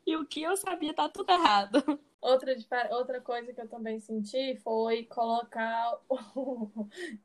E 0.06 0.15
o 0.15 0.26
que 0.26 0.41
eu 0.41 0.58
sabia 0.58 0.93
tá 0.93 1.08
tudo 1.08 1.32
errado. 1.32 2.00
Outra, 2.21 2.56
outra 2.91 3.19
coisa 3.21 3.52
que 3.52 3.62
eu 3.62 3.67
também 3.67 4.00
senti 4.00 4.56
foi 4.63 5.06
colocar. 5.06 5.97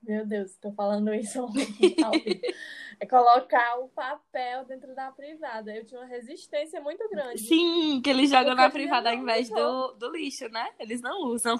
Meu 0.03 0.25
Deus, 0.25 0.53
estou 0.53 0.73
falando 0.73 1.13
isso 1.13 1.47
É 2.99 3.05
colocar 3.05 3.79
o 3.81 3.89
papel 3.89 4.65
dentro 4.65 4.95
da 4.95 5.11
privada. 5.11 5.75
Eu 5.75 5.85
tinha 5.85 6.01
uma 6.01 6.07
resistência 6.07 6.81
muito 6.81 7.07
grande. 7.11 7.41
Sim, 7.41 8.01
que 8.03 8.09
eles 8.09 8.31
jogam 8.31 8.55
na 8.55 8.71
privada 8.71 9.11
ao 9.11 9.17
invés 9.17 9.51
do, 9.51 9.93
do 9.93 10.11
lixo, 10.11 10.49
né? 10.49 10.71
Eles 10.79 11.03
não 11.03 11.27
usam. 11.27 11.57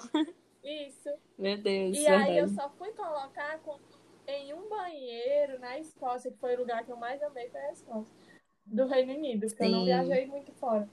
Isso. 0.63 1.09
Meu 1.37 1.57
Deus. 1.57 1.95
E 1.95 2.03
verdade. 2.03 2.31
aí 2.31 2.37
eu 2.39 2.47
só 2.47 2.69
fui 2.71 2.91
colocar 2.93 3.59
em 4.27 4.53
um 4.53 4.67
banheiro 4.67 5.59
na 5.59 5.79
Escócia, 5.79 6.31
que 6.31 6.37
foi 6.37 6.55
o 6.55 6.59
lugar 6.59 6.83
que 6.83 6.91
eu 6.91 6.97
mais 6.97 7.21
amei, 7.23 7.49
foi 7.49 7.61
a 7.61 7.71
Escócia, 7.71 8.13
do 8.65 8.85
Reino 8.85 9.13
Unido, 9.13 9.47
porque 9.47 9.63
Sim. 9.63 9.71
eu 9.71 9.77
não 9.77 9.85
viajei 9.85 10.25
muito 10.25 10.51
fora. 10.53 10.87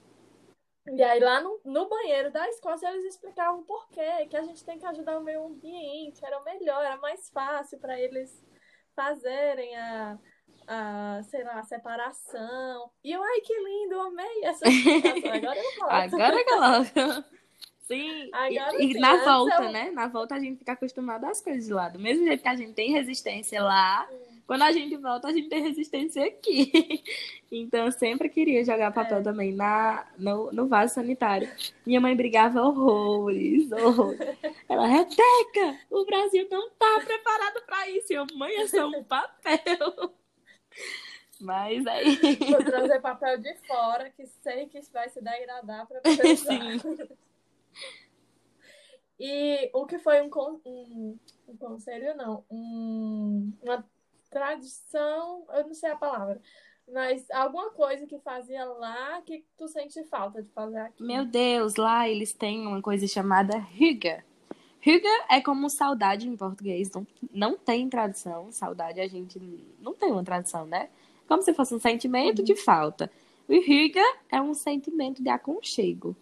E 0.87 1.01
aí 1.01 1.19
lá 1.19 1.41
no, 1.41 1.59
no 1.65 1.89
banheiro 1.89 2.31
da 2.31 2.47
Escócia 2.47 2.89
eles 2.89 3.05
explicavam 3.05 3.63
por 3.63 3.87
quê, 3.89 4.27
que 4.29 4.37
a 4.37 4.43
gente 4.43 4.63
tem 4.63 4.77
que 4.77 4.85
ajudar 4.85 5.17
o 5.17 5.23
meio 5.23 5.45
ambiente, 5.45 6.23
era 6.23 6.39
melhor, 6.41 6.83
era 6.85 6.97
mais 6.97 7.29
fácil 7.29 7.79
para 7.79 7.99
eles 7.99 8.43
fazerem 8.95 9.75
a, 9.75 10.19
a, 10.67 11.21
sei 11.23 11.43
lá, 11.43 11.59
a 11.59 11.63
separação. 11.63 12.91
E 13.03 13.11
eu, 13.11 13.21
ai, 13.21 13.41
que 13.41 13.53
lindo, 13.53 13.95
eu 13.95 14.01
amei 14.01 14.43
essa 14.43 14.65
explicação. 14.69 15.33
Agora 15.33 15.59
eu 15.59 15.75
coloco. 15.75 15.95
Agora 15.95 16.35
eu 16.35 16.45
coloco. 16.45 17.35
Sim, 17.87 18.29
Agora 18.33 18.81
e, 18.83 18.91
e 18.91 18.99
na 18.99 19.17
volta, 19.23 19.63
eu- 19.63 19.71
né? 19.71 19.91
Na 19.91 20.07
volta 20.07 20.33
a 20.35 20.39
gente 20.39 20.57
fica 20.57 20.71
acostumado 20.71 21.25
às 21.25 21.39
coisas 21.39 21.65
de 21.65 21.73
lá. 21.73 21.87
Do 21.87 21.99
mesmo 21.99 22.25
jeito 22.25 22.41
que 22.41 22.47
a 22.49 22.55
gente 22.55 22.73
tem 22.73 22.91
resistência 22.91 23.61
lá, 23.63 24.09
quando 24.47 24.63
a 24.63 24.71
gente 24.71 24.95
volta, 24.97 25.27
a 25.27 25.31
gente 25.31 25.49
tem 25.49 25.61
resistência 25.61 26.25
aqui. 26.25 26.71
Então 27.51 27.85
eu 27.85 27.91
sempre 27.91 28.27
queria 28.27 28.65
jogar 28.65 28.91
papel 28.91 29.19
É. 29.19 29.21
também 29.21 29.53
na, 29.53 30.05
no, 30.17 30.51
no 30.51 30.67
vaso 30.67 30.95
sanitário. 30.95 31.47
Minha 31.85 32.01
mãe 32.01 32.13
brigava 32.15 32.61
horrores, 32.61 33.71
horrores. 33.71 34.19
Ela, 34.67 34.87
Rebeca, 34.87 35.79
o 35.89 36.03
Brasil 36.05 36.45
não 36.51 36.69
tá 36.71 36.99
preparado 37.05 37.61
pra 37.65 37.87
isso. 37.89 38.11
E 38.11 38.15
Eu, 38.15 38.25
mãe, 38.35 38.53
é 38.55 38.67
só 38.67 38.87
um 38.87 39.03
papel. 39.03 40.13
Mas 41.39 41.85
aí. 41.87 42.17
Vou 42.49 42.63
trazer 42.63 42.99
papel 42.99 43.37
de 43.37 43.55
fora, 43.67 44.09
que 44.09 44.25
sei 44.25 44.65
que 44.65 44.81
vai 44.91 45.07
se 45.07 45.21
degradar 45.21 45.85
para 45.87 46.01
poder. 46.01 46.35
Sim. 46.35 46.81
E 49.19 49.69
o 49.73 49.85
que 49.85 49.97
foi 49.97 50.21
um, 50.21 50.29
con- 50.29 50.59
um, 50.65 51.17
um 51.47 51.57
conselho, 51.57 52.15
não, 52.17 52.43
um- 52.51 53.51
uma 53.61 53.85
tradição, 54.29 55.45
eu 55.53 55.65
não 55.67 55.73
sei 55.73 55.91
a 55.91 55.95
palavra, 55.95 56.41
mas 56.91 57.29
alguma 57.31 57.71
coisa 57.71 58.05
que 58.05 58.19
fazia 58.19 58.65
lá 58.65 59.21
que 59.21 59.45
tu 59.57 59.67
sente 59.67 60.03
falta 60.05 60.43
de 60.43 60.49
fazer 60.51 60.77
aqui. 60.79 61.01
Meu 61.03 61.25
Deus, 61.25 61.75
lá 61.75 62.07
eles 62.09 62.33
têm 62.33 62.67
uma 62.67 62.81
coisa 62.81 63.07
chamada 63.07 63.57
Hygge. 63.57 64.21
Hygge 64.85 65.07
é 65.31 65.41
como 65.41 65.69
saudade 65.69 66.27
em 66.27 66.35
português. 66.35 66.91
Não, 66.91 67.07
não 67.33 67.57
tem 67.57 67.89
tradução. 67.89 68.51
Saudade 68.51 68.99
a 68.99 69.07
gente 69.07 69.39
não 69.79 69.93
tem 69.95 70.11
uma 70.11 70.23
tradução, 70.23 70.65
né? 70.67 70.89
Como 71.27 71.41
se 71.41 71.53
fosse 71.55 71.73
um 71.73 71.79
sentimento 71.79 72.43
de 72.43 72.55
falta. 72.55 73.09
O 73.47 73.53
Hygge 73.53 73.99
é 74.29 74.39
um 74.39 74.53
sentimento 74.53 75.23
de 75.23 75.29
aconchego. 75.29 76.15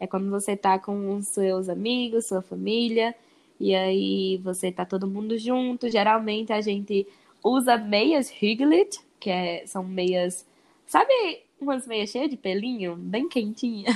É 0.00 0.06
quando 0.06 0.30
você 0.30 0.56
tá 0.56 0.78
com 0.78 1.16
os 1.16 1.26
seus 1.28 1.68
amigos, 1.68 2.26
sua 2.26 2.40
família, 2.42 3.14
e 3.58 3.74
aí 3.74 4.36
você 4.38 4.70
tá 4.70 4.84
todo 4.84 5.06
mundo 5.08 5.36
junto. 5.38 5.90
Geralmente 5.90 6.52
a 6.52 6.60
gente 6.60 7.06
usa 7.42 7.76
meias 7.76 8.30
Hyggelit, 8.30 9.00
que 9.18 9.30
é- 9.30 9.66
são 9.66 9.82
meias. 9.82 10.46
Sabe 10.86 11.12
umas 11.60 11.86
meias 11.86 12.10
cheias 12.10 12.30
de 12.30 12.36
pelinho? 12.36 12.96
Bem 12.96 13.28
quentinha. 13.28 13.88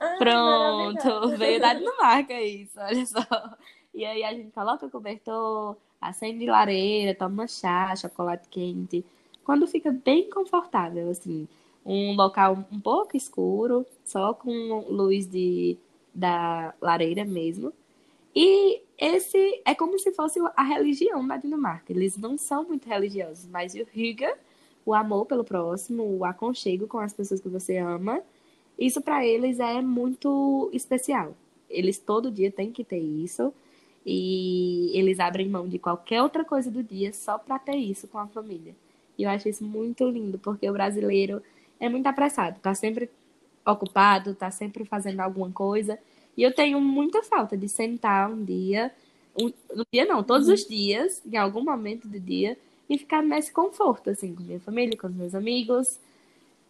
Ah, 0.00 0.16
Pronto, 0.18 1.36
veio 1.36 1.60
da 1.60 1.72
Dinamarca 1.74 2.40
isso, 2.40 2.78
olha 2.80 3.06
só. 3.06 3.24
E 3.94 4.04
aí 4.04 4.22
a 4.24 4.32
gente 4.34 4.50
coloca 4.52 4.86
o 4.86 4.90
cobertor, 4.90 5.76
acende 6.00 6.46
lareira, 6.46 7.14
toma 7.14 7.46
chá, 7.46 7.94
chocolate 7.96 8.48
quente. 8.48 9.04
Quando 9.44 9.66
fica 9.66 9.90
bem 9.90 10.28
confortável, 10.28 11.08
assim, 11.10 11.48
um 11.88 12.14
local 12.14 12.66
um 12.70 12.78
pouco 12.78 13.16
escuro, 13.16 13.86
só 14.04 14.34
com 14.34 14.84
luz 14.90 15.26
de, 15.26 15.78
da 16.14 16.74
lareira 16.82 17.24
mesmo. 17.24 17.72
E 18.36 18.82
esse 18.98 19.62
é 19.64 19.74
como 19.74 19.98
se 19.98 20.12
fosse 20.12 20.38
a 20.54 20.62
religião 20.62 21.26
da 21.26 21.38
Dinamarca. 21.38 21.90
Eles 21.90 22.18
não 22.18 22.36
são 22.36 22.64
muito 22.64 22.86
religiosos, 22.86 23.48
mas 23.48 23.74
o 23.74 23.86
Hygge, 23.94 24.30
o 24.84 24.92
amor 24.92 25.24
pelo 25.24 25.42
próximo, 25.42 26.04
o 26.04 26.24
aconchego 26.26 26.86
com 26.86 26.98
as 26.98 27.14
pessoas 27.14 27.40
que 27.40 27.48
você 27.48 27.78
ama, 27.78 28.20
isso 28.78 29.00
para 29.00 29.24
eles 29.24 29.58
é 29.58 29.80
muito 29.80 30.70
especial. 30.74 31.34
Eles 31.70 31.98
todo 31.98 32.30
dia 32.30 32.50
têm 32.50 32.70
que 32.70 32.84
ter 32.84 32.98
isso 32.98 33.52
e 34.04 34.90
eles 34.94 35.18
abrem 35.20 35.48
mão 35.48 35.66
de 35.66 35.78
qualquer 35.78 36.22
outra 36.22 36.44
coisa 36.44 36.70
do 36.70 36.82
dia 36.82 37.14
só 37.14 37.38
para 37.38 37.58
ter 37.58 37.76
isso 37.76 38.06
com 38.08 38.18
a 38.18 38.26
família. 38.26 38.76
E 39.16 39.22
eu 39.24 39.30
acho 39.30 39.48
isso 39.48 39.64
muito 39.64 40.08
lindo, 40.08 40.38
porque 40.38 40.68
o 40.68 40.72
brasileiro 40.72 41.42
é 41.80 41.88
muito 41.88 42.06
apressado, 42.06 42.58
tá 42.60 42.74
sempre 42.74 43.10
ocupado, 43.66 44.34
tá 44.34 44.50
sempre 44.50 44.84
fazendo 44.84 45.20
alguma 45.20 45.50
coisa. 45.50 45.98
E 46.36 46.42
eu 46.42 46.54
tenho 46.54 46.80
muita 46.80 47.22
falta 47.22 47.56
de 47.56 47.68
sentar 47.68 48.30
um 48.30 48.44
dia, 48.44 48.92
um, 49.40 49.46
um 49.46 49.84
dia 49.92 50.04
não, 50.04 50.22
todos 50.22 50.48
os 50.48 50.60
dias, 50.66 51.22
em 51.26 51.36
algum 51.36 51.64
momento 51.64 52.08
do 52.08 52.18
dia, 52.18 52.56
e 52.88 52.96
ficar 52.96 53.22
nesse 53.22 53.52
conforto, 53.52 54.10
assim, 54.10 54.34
com 54.34 54.42
minha 54.42 54.60
família, 54.60 54.96
com 54.96 55.08
os 55.08 55.14
meus 55.14 55.34
amigos. 55.34 55.98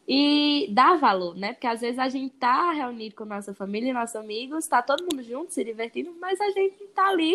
E 0.07 0.69
dar 0.73 0.99
valor, 0.99 1.37
né? 1.37 1.53
Porque 1.53 1.67
às 1.67 1.83
vezes 1.83 1.99
a 1.99 2.09
gente 2.09 2.35
tá 2.37 2.73
reunido 2.73 3.15
com 3.15 3.27
nossa 3.27 3.53
família 3.53 3.91
e 3.91 3.93
nossos 3.93 4.17
amigos, 4.17 4.67
tá 4.67 4.81
todo 4.81 5.03
mundo 5.03 5.23
junto, 5.23 5.53
se 5.53 5.63
divertindo, 5.63 6.15
mas 6.19 6.41
a 6.41 6.51
gente 6.51 6.83
tá 6.95 7.09
ali 7.09 7.35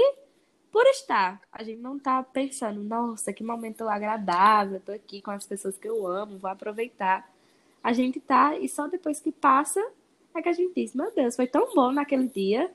por 0.72 0.86
estar. 0.88 1.40
A 1.52 1.64
gente 1.64 1.80
não 1.80 2.00
tá 2.00 2.24
pensando, 2.24 2.84
nossa, 2.84 3.32
que 3.32 3.44
momento 3.44 3.88
agradável, 3.88 4.82
tô 4.84 4.92
aqui 4.92 5.22
com 5.22 5.30
as 5.30 5.46
pessoas 5.46 5.78
que 5.78 5.88
eu 5.88 6.08
amo, 6.08 6.40
vou 6.40 6.50
aproveitar. 6.50 7.32
A 7.84 7.92
gente 7.92 8.20
tá, 8.22 8.58
e 8.58 8.70
só 8.70 8.88
depois 8.88 9.20
que 9.20 9.32
passa 9.32 9.84
é 10.34 10.42
que 10.42 10.50
a 10.50 10.54
gente 10.54 10.74
diz, 10.74 10.96
meu 10.96 11.14
Deus, 11.14 11.36
foi 11.36 11.46
tão 11.48 11.74
bom 11.76 11.92
naquele 11.92 12.28
dia. 12.28 12.72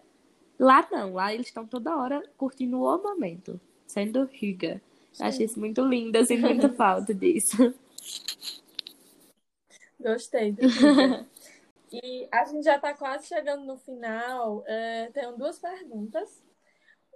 Lá 0.58 0.86
não, 0.90 1.14
lá 1.14 1.32
eles 1.32 1.46
estão 1.46 1.66
toda 1.66 1.96
hora 1.96 2.22
curtindo 2.36 2.82
o 2.82 3.02
momento, 3.02 3.60
sendo. 3.86 4.28
Eu 4.30 4.80
Acho 5.20 5.42
isso 5.42 5.58
muito 5.58 5.80
lindo, 5.82 6.16
assim, 6.18 6.36
muita 6.36 6.68
falta 6.74 7.14
disso. 7.14 7.74
Gostei. 9.98 10.54
e 11.90 12.28
a 12.30 12.44
gente 12.44 12.64
já 12.64 12.76
está 12.76 12.94
quase 12.94 13.26
chegando 13.26 13.64
no 13.64 13.76
final. 13.78 14.62
É, 14.66 15.10
tenho 15.12 15.36
duas 15.36 15.58
perguntas. 15.58 16.42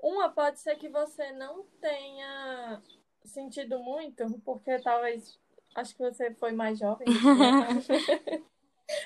Uma 0.03 0.29
pode 0.31 0.59
ser 0.59 0.77
que 0.77 0.89
você 0.89 1.31
não 1.33 1.65
tenha 1.81 2.83
sentido 3.25 3.79
muito, 3.79 4.41
porque 4.45 4.79
talvez 4.81 5.39
acho 5.75 5.95
que 5.95 6.03
você 6.03 6.33
foi 6.35 6.53
mais 6.53 6.79
jovem. 6.79 7.07
eu. 7.09 8.45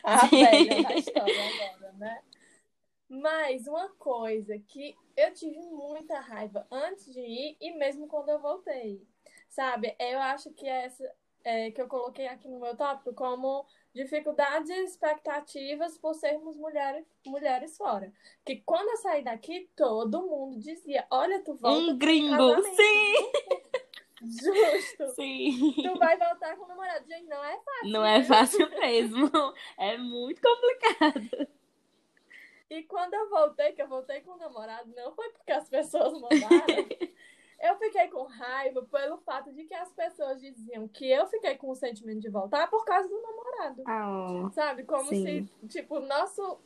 a 0.02 0.26
velha 0.26 0.82
da 0.82 0.94
história 0.96 1.34
agora, 1.48 1.92
né? 1.92 2.22
Mas 3.08 3.66
uma 3.66 3.88
coisa 3.90 4.58
que 4.58 4.96
eu 5.16 5.32
tive 5.32 5.60
muita 5.60 6.18
raiva 6.20 6.66
antes 6.70 7.12
de 7.12 7.20
ir 7.20 7.56
e 7.60 7.72
mesmo 7.78 8.08
quando 8.08 8.30
eu 8.30 8.40
voltei. 8.40 9.06
Sabe? 9.48 9.94
Eu 9.98 10.18
acho 10.20 10.50
que 10.52 10.66
essa 10.66 11.04
é, 11.46 11.70
que 11.70 11.80
eu 11.80 11.86
coloquei 11.86 12.26
aqui 12.26 12.48
no 12.48 12.58
meu 12.58 12.76
tópico 12.76 13.14
como 13.14 13.64
dificuldades 13.94 14.68
e 14.68 14.82
expectativas 14.82 15.96
por 15.96 16.12
sermos 16.14 16.56
mulheres, 16.56 17.06
mulheres 17.24 17.76
fora. 17.76 18.12
Que 18.44 18.56
quando 18.66 18.88
eu 18.88 18.96
saí 18.96 19.22
daqui, 19.22 19.70
todo 19.76 20.26
mundo 20.26 20.58
dizia: 20.58 21.06
Olha, 21.08 21.40
tu 21.44 21.54
volta. 21.54 21.92
Um 21.92 21.96
gringo, 21.96 22.36
casamento." 22.36 22.76
sim, 22.76 23.14
Justo. 24.22 25.14
sim. 25.14 25.74
Tu 25.76 25.98
vai 25.98 26.16
voltar 26.16 26.56
com 26.56 26.64
o 26.64 26.68
namorado. 26.68 27.06
Gente, 27.06 27.26
não 27.26 27.44
é 27.44 27.60
fácil. 27.60 27.90
Não 27.90 28.06
é 28.06 28.24
fácil 28.24 28.70
mesmo. 28.70 29.30
É 29.78 29.98
muito 29.98 30.40
complicado. 30.40 31.48
E 32.68 32.82
quando 32.82 33.14
eu 33.14 33.28
voltei, 33.30 33.72
que 33.72 33.82
eu 33.82 33.88
voltei 33.88 34.20
com 34.22 34.32
o 34.32 34.38
namorado, 34.38 34.92
não 34.96 35.14
foi 35.14 35.28
porque 35.30 35.52
as 35.52 35.68
pessoas 35.68 36.12
mandaram. 36.14 36.86
Eu 37.58 37.76
fiquei 37.78 38.08
com 38.08 38.24
raiva 38.24 38.82
pelo 38.82 39.16
fato 39.18 39.52
de 39.52 39.64
que 39.64 39.74
as 39.74 39.90
pessoas 39.92 40.40
diziam 40.40 40.86
que 40.88 41.10
eu 41.10 41.26
fiquei 41.26 41.56
com 41.56 41.70
o 41.70 41.74
sentimento 41.74 42.20
de 42.20 42.28
voltar 42.28 42.68
por 42.68 42.84
causa 42.84 43.08
do 43.08 43.22
namorado. 43.22 43.82
Ah, 43.86 44.50
Sabe? 44.52 44.84
Como 44.84 45.08
Sim. 45.08 45.48
se, 45.60 45.68
tipo, 45.68 45.98
nosso 46.00 46.60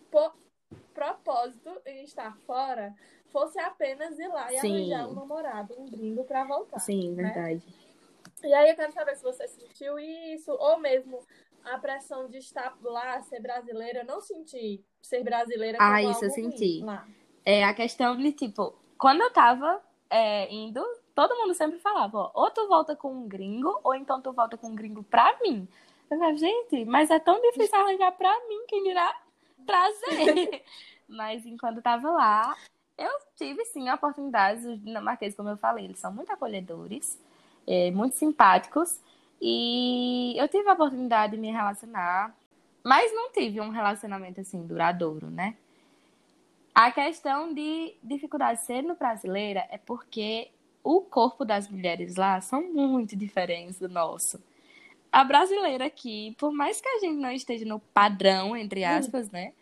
propósito 1.00 1.80
em 1.86 2.04
estar 2.04 2.36
fora 2.46 2.94
fosse 3.32 3.58
apenas 3.58 4.18
ir 4.18 4.28
lá 4.28 4.52
e 4.52 4.58
Sim. 4.58 4.92
arranjar 4.92 5.08
um 5.08 5.14
namorado, 5.14 5.74
um 5.80 5.86
gringo 5.86 6.24
pra 6.24 6.44
voltar. 6.44 6.78
sim, 6.78 7.14
verdade. 7.14 7.62
E 8.42 8.52
aí 8.52 8.70
eu 8.70 8.76
quero 8.76 8.92
saber 8.92 9.16
se 9.16 9.22
você 9.22 9.48
sentiu 9.48 9.98
isso, 9.98 10.52
ou 10.52 10.78
mesmo 10.78 11.20
a 11.64 11.78
pressão 11.78 12.28
de 12.28 12.38
estar 12.38 12.76
lá, 12.82 13.20
ser 13.22 13.40
brasileira. 13.40 14.00
Eu 14.00 14.04
não 14.04 14.20
senti 14.20 14.84
ser 15.00 15.22
brasileira 15.24 15.78
Ah, 15.80 16.02
isso 16.02 16.24
eu 16.24 16.30
senti. 16.30 16.80
lá. 16.80 17.06
É 17.44 17.64
a 17.64 17.72
questão 17.72 18.16
de, 18.16 18.32
tipo, 18.32 18.74
quando 18.98 19.22
eu 19.22 19.30
tava 19.32 19.80
é, 20.10 20.52
indo, 20.52 20.84
todo 21.14 21.36
mundo 21.36 21.54
sempre 21.54 21.78
falava, 21.78 22.18
ó, 22.18 22.30
ou 22.34 22.50
tu 22.50 22.66
volta 22.68 22.94
com 22.94 23.12
um 23.12 23.28
gringo, 23.28 23.78
ou 23.82 23.94
então 23.94 24.20
tu 24.20 24.32
volta 24.32 24.58
com 24.58 24.68
um 24.68 24.74
gringo 24.74 25.02
pra 25.02 25.38
mim. 25.42 25.66
Eu 26.10 26.18
falava, 26.18 26.36
gente, 26.36 26.84
mas 26.84 27.10
é 27.10 27.18
tão 27.18 27.40
difícil 27.40 27.78
arranjar 27.78 28.12
pra 28.12 28.30
mim, 28.48 28.64
quem 28.66 28.82
dirá 28.82 29.14
trazer. 29.70 30.62
mas 31.08 31.44
enquanto 31.46 31.76
eu 31.76 31.82
tava 31.82 32.10
lá, 32.10 32.56
eu 32.96 33.10
tive 33.36 33.64
sim 33.66 33.88
a 33.88 33.94
oportunidade, 33.94 34.66
os 34.66 34.82
dinamarqueses, 34.82 35.36
como 35.36 35.48
eu 35.48 35.56
falei, 35.56 35.86
eles 35.86 35.98
são 35.98 36.12
muito 36.12 36.32
acolhedores, 36.32 37.18
é, 37.66 37.90
muito 37.90 38.16
simpáticos, 38.16 39.00
e 39.40 40.34
eu 40.36 40.46
tive 40.48 40.68
a 40.68 40.74
oportunidade 40.74 41.32
de 41.32 41.38
me 41.38 41.50
relacionar, 41.50 42.34
mas 42.84 43.12
não 43.14 43.32
tive 43.32 43.60
um 43.60 43.70
relacionamento 43.70 44.40
assim 44.40 44.66
duradouro, 44.66 45.30
né? 45.30 45.56
A 46.74 46.90
questão 46.92 47.52
de 47.52 47.94
dificuldade 48.02 48.60
sendo 48.60 48.94
brasileira 48.94 49.66
é 49.70 49.78
porque 49.78 50.50
o 50.82 51.00
corpo 51.00 51.44
das 51.44 51.68
mulheres 51.68 52.16
lá 52.16 52.40
são 52.40 52.62
muito 52.62 53.16
diferentes 53.16 53.78
do 53.78 53.88
nosso. 53.88 54.42
A 55.12 55.24
brasileira 55.24 55.86
aqui, 55.86 56.36
por 56.38 56.52
mais 56.52 56.80
que 56.80 56.88
a 56.88 57.00
gente 57.00 57.16
não 57.16 57.32
esteja 57.32 57.64
no 57.64 57.80
padrão, 57.80 58.56
entre 58.56 58.84
aspas, 58.84 59.30
né? 59.30 59.52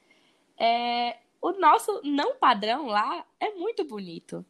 É, 0.59 1.17
o 1.41 1.53
nosso 1.53 2.01
não 2.05 2.37
padrão 2.37 2.87
lá 2.87 3.25
é 3.39 3.51
muito 3.51 3.85
bonito. 3.85 4.45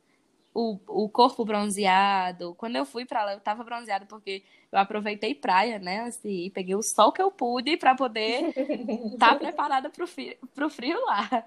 O, 0.55 0.79
o 0.89 1.09
corpo 1.09 1.45
bronzeado. 1.45 2.55
Quando 2.57 2.77
eu 2.77 2.85
fui 2.85 3.05
pra 3.05 3.25
lá, 3.25 3.35
eu 3.35 3.41
tava 3.41 3.63
bronzeada 3.63 4.07
porque 4.07 4.43
eu 4.73 4.79
aproveitei 4.79 5.35
praia, 5.35 5.79
né? 5.79 6.11
Ir, 6.25 6.51
peguei 6.51 6.75
o 6.75 6.83
sol 6.83 7.13
que 7.13 7.23
eu 7.23 7.31
pude 7.31 7.77
pra 7.77 7.95
poder 7.95 8.53
estar 9.13 9.37
preparada 9.39 9.91
pro 9.91 10.07
frio, 10.07 10.37
pro 10.55 10.71
frio 10.71 10.99
lá. 11.05 11.45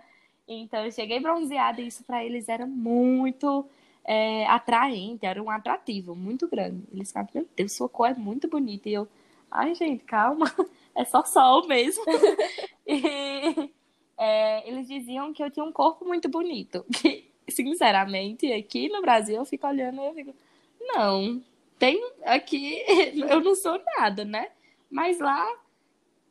Então 0.48 0.86
eu 0.86 0.92
cheguei 0.92 1.20
bronzeada 1.20 1.82
e 1.82 1.88
isso 1.88 2.04
para 2.04 2.24
eles 2.24 2.48
era 2.48 2.66
muito 2.66 3.68
é, 4.06 4.46
atraente, 4.48 5.26
era 5.26 5.42
um 5.42 5.50
atrativo 5.50 6.16
muito 6.16 6.48
grande. 6.48 6.84
Eles 6.94 7.10
ficavam, 7.10 7.30
meu 7.34 7.50
Deus, 7.56 7.74
sua 7.74 7.90
cor 7.90 8.10
é 8.10 8.14
muito 8.14 8.48
bonita. 8.48 8.88
E 8.88 8.94
eu, 8.94 9.08
ai 9.50 9.76
gente, 9.76 10.04
calma, 10.06 10.46
é 10.96 11.04
só 11.04 11.24
sol 11.26 11.68
mesmo. 11.68 12.04
e 12.88 13.72
é, 14.18 14.68
eles 14.68 14.88
diziam 14.88 15.34
que 15.34 15.44
eu 15.44 15.50
tinha 15.50 15.66
um 15.66 15.72
corpo 15.72 16.06
muito 16.06 16.30
bonito. 16.30 16.86
Que, 17.02 17.32
sinceramente, 17.50 18.52
aqui 18.54 18.88
no 18.88 19.02
Brasil 19.02 19.36
eu 19.36 19.46
fico 19.46 19.68
olhando 19.68 20.00
e 20.02 20.06
eu 20.06 20.14
fico, 20.14 20.34
não, 20.80 21.42
tem 21.78 22.00
aqui, 22.24 22.78
eu 23.28 23.42
não 23.42 23.56
sou 23.56 23.82
nada, 23.98 24.24
né? 24.24 24.50
Mas 24.90 25.20
lá, 25.20 25.52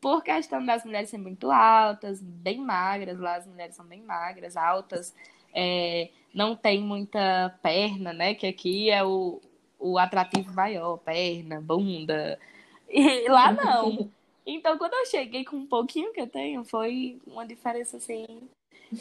por 0.00 0.22
questão 0.22 0.64
das 0.64 0.84
mulheres 0.84 1.10
serem 1.10 1.24
muito 1.24 1.50
altas, 1.50 2.22
bem 2.22 2.58
magras, 2.58 3.18
lá 3.18 3.36
as 3.36 3.46
mulheres 3.46 3.74
são 3.74 3.84
bem 3.84 4.02
magras, 4.02 4.56
altas, 4.56 5.14
é, 5.52 6.10
não 6.32 6.54
tem 6.54 6.80
muita 6.80 7.58
perna, 7.62 8.12
né? 8.12 8.34
Que 8.34 8.46
aqui 8.46 8.90
é 8.90 9.04
o, 9.04 9.40
o 9.78 9.98
atrativo 9.98 10.52
maior, 10.54 10.96
perna, 10.98 11.60
bunda. 11.60 12.38
E 12.92 13.28
lá 13.28 13.52
não. 13.52 14.10
Então, 14.46 14.76
quando 14.78 14.94
eu 14.94 15.06
cheguei 15.06 15.44
com 15.44 15.56
um 15.56 15.66
pouquinho 15.66 16.12
que 16.12 16.20
eu 16.20 16.26
tenho, 16.26 16.64
foi 16.64 17.20
uma 17.26 17.46
diferença 17.46 17.96
assim. 17.96 18.26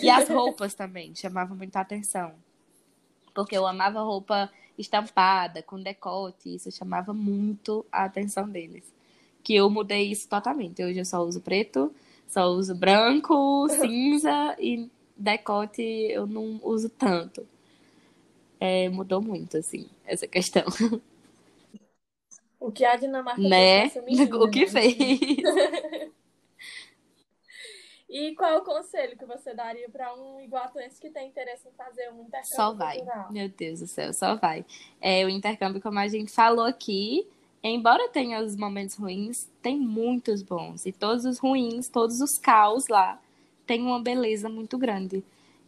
E 0.01 0.09
as 0.09 0.29
roupas 0.29 0.73
também 0.73 1.15
chamavam 1.15 1.57
muita 1.57 1.79
atenção. 1.79 2.33
Porque 3.33 3.57
eu 3.57 3.65
amava 3.65 4.01
roupa 4.01 4.51
estampada, 4.77 5.61
com 5.63 5.81
decote, 5.81 6.55
isso 6.55 6.71
chamava 6.71 7.13
muito 7.13 7.85
a 7.91 8.05
atenção 8.05 8.47
deles. 8.47 8.83
Que 9.43 9.55
eu 9.55 9.69
mudei 9.69 10.11
isso 10.11 10.27
totalmente. 10.27 10.83
Hoje 10.83 10.99
eu 10.99 11.05
só 11.05 11.21
uso 11.23 11.41
preto, 11.41 11.93
só 12.27 12.47
uso 12.47 12.75
branco, 12.75 13.67
cinza 13.79 14.55
e 14.59 14.89
decote 15.17 15.81
eu 15.81 16.27
não 16.27 16.59
uso 16.63 16.89
tanto. 16.89 17.45
É, 18.59 18.89
mudou 18.89 19.21
muito, 19.21 19.57
assim, 19.57 19.87
essa 20.05 20.27
questão. 20.27 20.65
O 22.59 22.71
que 22.71 22.83
a 22.83 22.95
Dinamarca 22.95 23.41
né? 23.41 23.89
Menina, 24.05 24.35
o 24.37 24.49
que 24.49 24.61
né? 24.61 24.67
fez. 24.67 24.97
e 28.09 28.35
qual 28.35 28.51
é 28.51 28.57
o 28.57 28.63
conselho 28.63 29.17
que 29.17 29.25
você 29.25 29.53
daria 29.53 29.87
para 29.89 30.13
um 30.13 30.41
iguatuense 30.41 30.99
que 30.99 31.09
tem 31.09 31.29
interesse 31.29 31.69
em 31.69 31.71
fazer 31.71 32.09
um 32.09 32.21
intercâmbio 32.23 32.55
Só 32.55 32.73
vai. 32.73 32.97
cultural? 32.97 33.31
Meu 33.31 33.47
Deus 33.47 33.79
do 33.79 33.87
céu, 33.87 34.11
só 34.11 34.35
vai. 34.35 34.65
É, 34.99 35.23
o 35.25 35.29
intercâmbio, 35.29 35.81
como 35.81 35.99
a 35.99 36.07
gente 36.07 36.31
falou 36.31 36.65
aqui, 36.65 37.25
embora 37.63 38.09
tenha 38.09 38.41
os 38.41 38.57
momentos 38.57 38.95
ruins, 38.95 39.49
tem 39.61 39.77
muitos 39.79 40.41
bons. 40.41 40.85
E 40.85 40.91
todos 40.91 41.23
os 41.23 41.39
ruins, 41.39 41.87
todos 41.87 42.19
os 42.19 42.37
caos 42.39 42.89
lá, 42.89 43.21
tem 43.65 43.81
uma 43.81 44.01
beleza 44.01 44.49
muito 44.49 44.77
grande. 44.77 45.23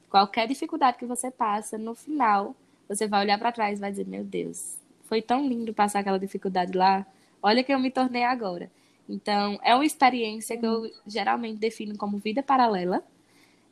Qualquer 0.10 0.46
dificuldade 0.46 0.98
que 0.98 1.06
você 1.06 1.32
passa, 1.32 1.78
no 1.78 1.96
final, 1.96 2.54
você 2.90 3.08
vai 3.08 3.22
olhar 3.22 3.40
para 3.40 3.54
trás 3.54 3.78
e 3.78 3.82
vai 3.82 3.92
dizer: 3.92 4.06
Meu 4.06 4.26
Deus, 4.26 4.81
foi 5.12 5.22
tão 5.22 5.46
lindo 5.46 5.74
passar 5.74 6.00
aquela 6.00 6.18
dificuldade 6.18 6.72
lá. 6.72 7.06
Olha 7.44 7.66
que 7.66 7.74
eu 7.74 7.78
me 7.78 7.92
tornei 7.92 8.24
agora. 8.24 8.72
Então, 9.10 9.60
é 9.62 9.76
uma 9.76 9.86
experiência 9.86 10.58
que 10.58 10.66
eu 10.66 10.90
geralmente 11.06 11.60
defino 11.60 11.98
como 11.98 12.18
vida 12.18 12.42
paralela. 12.42 13.04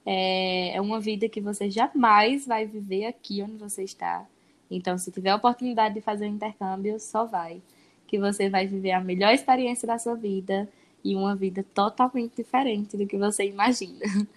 É, 0.06 0.76
é 0.76 0.82
uma 0.82 1.00
vida 1.00 1.30
que 1.30 1.40
você 1.40 1.72
jamais 1.72 2.46
vai 2.46 2.66
viver 2.66 3.06
aqui 3.06 3.42
onde 3.42 3.56
você 3.56 3.86
está. 3.86 4.28
Então, 4.70 4.98
se 4.98 5.14
tiver 5.14 5.30
a 5.30 5.38
oportunidade 5.38 5.96
de 5.96 6.02
fazer 6.02 6.26
um 6.26 6.36
intercâmbio, 6.36 7.00
só 7.00 7.24
vai. 7.24 7.62
Que 8.06 8.20
você 8.20 8.50
vai 8.50 8.68
viver 8.68 8.92
a 8.92 9.00
melhor 9.00 9.34
experiência 9.34 9.88
da 9.88 9.98
sua 9.98 10.16
vida 10.16 10.68
e 11.02 11.16
uma 11.16 11.38
vida 11.38 11.64
totalmente 11.74 12.36
diferente 12.36 12.98
do 12.98 13.08
que 13.08 13.18
você 13.18 13.46
imagina. 13.46 14.04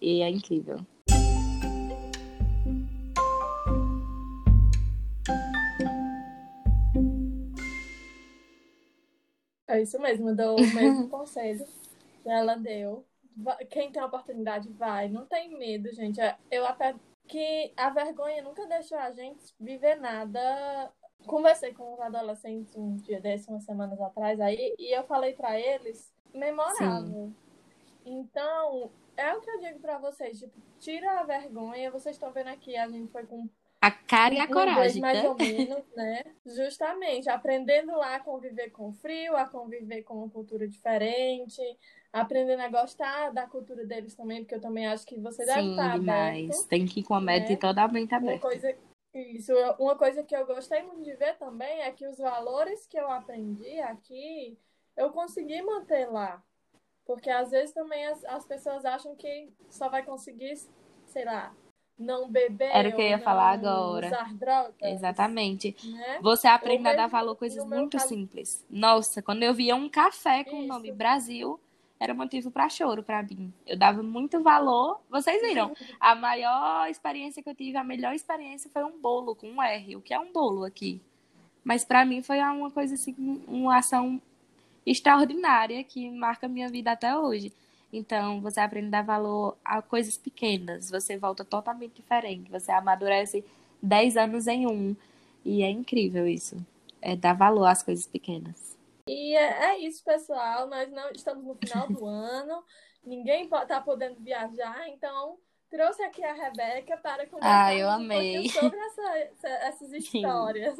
E 0.00 0.22
é 0.22 0.30
incrível. 0.30 0.78
É 9.68 9.82
isso 9.82 10.00
mesmo, 10.00 10.30
eu 10.30 10.34
dou 10.36 10.56
o 10.56 10.74
mesmo 10.74 11.08
conselho 11.10 11.64
que 12.22 12.28
ela 12.28 12.56
deu. 12.56 13.04
Quem 13.70 13.92
tem 13.92 14.02
a 14.02 14.06
oportunidade, 14.06 14.68
vai. 14.70 15.08
Não 15.08 15.24
tem 15.26 15.56
medo, 15.56 15.92
gente. 15.92 16.20
É- 16.20 16.36
Eu 16.50 16.66
até 16.66 16.94
que 17.28 17.72
a 17.76 17.90
vergonha 17.90 18.42
nunca 18.42 18.66
deixou 18.66 18.98
a 18.98 19.12
gente 19.12 19.54
viver 19.60 19.96
nada. 19.96 20.90
Conversei 21.26 21.72
com 21.74 21.92
os 21.94 22.00
adolescentes 22.00 22.74
um 22.74 22.96
dia 22.96 23.20
desses, 23.20 23.46
umas 23.46 23.64
semanas 23.64 24.00
atrás, 24.00 24.40
aí, 24.40 24.74
e 24.78 24.96
eu 24.96 25.04
falei 25.04 25.34
pra 25.34 25.58
eles, 25.60 26.12
memorável. 26.32 27.30
Então, 28.06 28.90
é 29.16 29.34
o 29.34 29.40
que 29.40 29.50
eu 29.50 29.58
digo 29.60 29.78
pra 29.80 29.98
vocês, 29.98 30.38
tipo, 30.38 30.54
tira 30.80 31.20
a 31.20 31.24
vergonha. 31.24 31.90
Vocês 31.90 32.16
estão 32.16 32.32
vendo 32.32 32.48
aqui, 32.48 32.76
a 32.76 32.88
gente 32.88 33.10
foi 33.12 33.26
com 33.26 33.48
A 33.80 33.92
cara 33.92 34.34
e 34.34 34.40
a 34.40 34.46
coragem, 34.48 35.00
mais 35.00 35.22
né? 35.22 35.28
ou 35.28 35.36
menos, 35.36 35.84
né? 35.94 36.22
Justamente, 36.44 37.30
aprendendo 37.30 37.92
lá 37.92 38.16
a 38.16 38.20
conviver 38.20 38.70
com 38.70 38.88
o 38.88 38.92
frio, 38.92 39.36
a 39.36 39.46
conviver 39.46 40.02
com 40.02 40.14
uma 40.14 40.28
cultura 40.28 40.66
diferente, 40.66 41.62
aprendendo 42.12 42.60
a 42.62 42.68
gostar 42.68 43.30
da 43.32 43.46
cultura 43.46 43.86
deles 43.86 44.16
também, 44.16 44.40
porque 44.40 44.56
eu 44.56 44.60
também 44.60 44.88
acho 44.88 45.06
que 45.06 45.18
você 45.20 45.46
deve 45.46 45.60
Sim, 45.60 45.70
estar 45.70 45.96
demais. 45.96 46.50
aberto. 46.50 46.68
Tem 46.68 46.86
que 46.86 47.00
ir 47.00 47.04
com 47.04 47.14
a 47.14 47.20
mente 47.20 47.52
né? 47.52 47.56
totalmente 47.56 48.12
Uma 48.12 48.18
aberta. 48.18 48.48
coisa, 48.48 48.76
isso, 49.14 49.52
uma 49.78 49.96
coisa 49.96 50.24
que 50.24 50.34
eu 50.34 50.44
gostei 50.44 50.82
muito 50.82 51.04
de 51.04 51.14
ver 51.14 51.36
também 51.38 51.82
é 51.82 51.92
que 51.92 52.06
os 52.06 52.18
valores 52.18 52.84
que 52.84 52.98
eu 52.98 53.08
aprendi 53.08 53.78
aqui, 53.80 54.58
eu 54.96 55.10
consegui 55.12 55.62
manter 55.62 56.10
lá. 56.10 56.42
Porque 57.04 57.30
às 57.30 57.52
vezes 57.52 57.72
também 57.72 58.06
as, 58.08 58.24
as 58.24 58.44
pessoas 58.44 58.84
acham 58.84 59.14
que 59.14 59.52
só 59.70 59.88
vai 59.88 60.04
conseguir, 60.04 60.58
sei 61.06 61.24
lá, 61.24 61.54
não 61.98 62.30
beber 62.30 62.70
Era 62.72 62.88
o 62.88 62.92
que 62.94 63.00
eu 63.02 63.06
ia 63.06 63.18
falar 63.18 63.50
agora. 63.50 64.06
usar 64.06 64.34
drogas, 64.34 64.74
Exatamente. 64.80 65.76
né? 65.84 66.18
Você 66.22 66.46
aprende 66.46 66.86
a 66.88 66.94
dar 66.94 67.06
valor 67.08 67.32
a 67.32 67.36
coisas 67.36 67.64
muito 67.64 67.96
caso- 67.96 68.08
simples. 68.08 68.64
Nossa, 68.70 69.20
quando 69.20 69.42
eu 69.42 69.52
via 69.52 69.74
um 69.74 69.88
café 69.88 70.44
com 70.44 70.60
o 70.60 70.66
nome 70.66 70.92
Brasil, 70.92 71.58
era 72.00 72.14
motivo 72.14 72.50
para 72.50 72.68
choro 72.68 73.02
para 73.02 73.22
mim. 73.24 73.52
Eu 73.66 73.76
dava 73.76 74.02
muito 74.02 74.40
valor. 74.40 75.00
Vocês 75.10 75.42
viram? 75.42 75.72
A 75.98 76.14
maior 76.14 76.88
experiência 76.88 77.42
que 77.42 77.48
eu 77.50 77.54
tive, 77.56 77.76
a 77.76 77.82
melhor 77.82 78.14
experiência 78.14 78.70
foi 78.72 78.84
um 78.84 78.96
bolo 79.00 79.34
com 79.34 79.48
um 79.48 79.60
R. 79.60 79.96
O 79.96 80.00
que 80.00 80.14
é 80.14 80.20
um 80.20 80.32
bolo 80.32 80.64
aqui? 80.64 81.00
Mas 81.64 81.84
para 81.84 82.04
mim 82.04 82.22
foi 82.22 82.38
uma 82.38 82.70
coisa 82.70 82.94
assim, 82.94 83.14
uma 83.48 83.78
ação 83.78 84.22
extraordinária 84.86 85.82
que 85.84 86.08
marca 86.10 86.46
a 86.46 86.48
minha 86.48 86.68
vida 86.68 86.92
até 86.92 87.16
hoje. 87.18 87.52
Então, 87.92 88.40
você 88.40 88.60
aprende 88.60 88.88
a 88.88 88.90
dar 88.90 89.02
valor 89.02 89.56
a 89.64 89.80
coisas 89.80 90.16
pequenas. 90.16 90.90
Você 90.90 91.16
volta 91.16 91.44
totalmente 91.44 91.94
diferente. 91.94 92.50
Você 92.50 92.70
amadurece 92.70 93.44
10 93.82 94.16
anos 94.16 94.46
em 94.46 94.66
um. 94.66 94.94
E 95.44 95.62
é 95.62 95.70
incrível 95.70 96.26
isso. 96.26 96.56
É 97.00 97.16
dar 97.16 97.32
valor 97.32 97.64
às 97.66 97.82
coisas 97.82 98.06
pequenas. 98.06 98.76
E 99.08 99.34
é, 99.34 99.70
é 99.70 99.78
isso, 99.78 100.04
pessoal. 100.04 100.66
Nós 100.68 100.90
não 100.90 101.10
estamos 101.10 101.44
no 101.44 101.54
final 101.54 101.88
do 101.88 102.04
ano. 102.06 102.62
Ninguém 103.04 103.44
está 103.46 103.80
podendo 103.80 104.20
viajar, 104.20 104.86
então 104.88 105.38
trouxe 105.70 106.02
aqui 106.02 106.22
a 106.22 106.34
Rebeca 106.34 106.96
para 106.98 107.26
conversar 107.26 107.66
Ah, 107.66 107.74
eu 107.74 107.86
um 107.86 107.90
amei. 107.92 108.48
pouquinho 108.50 108.52
sobre 108.62 108.78
essa- 108.84 109.18
essa- 109.18 109.48
essas 109.66 109.92
histórias. 109.92 110.78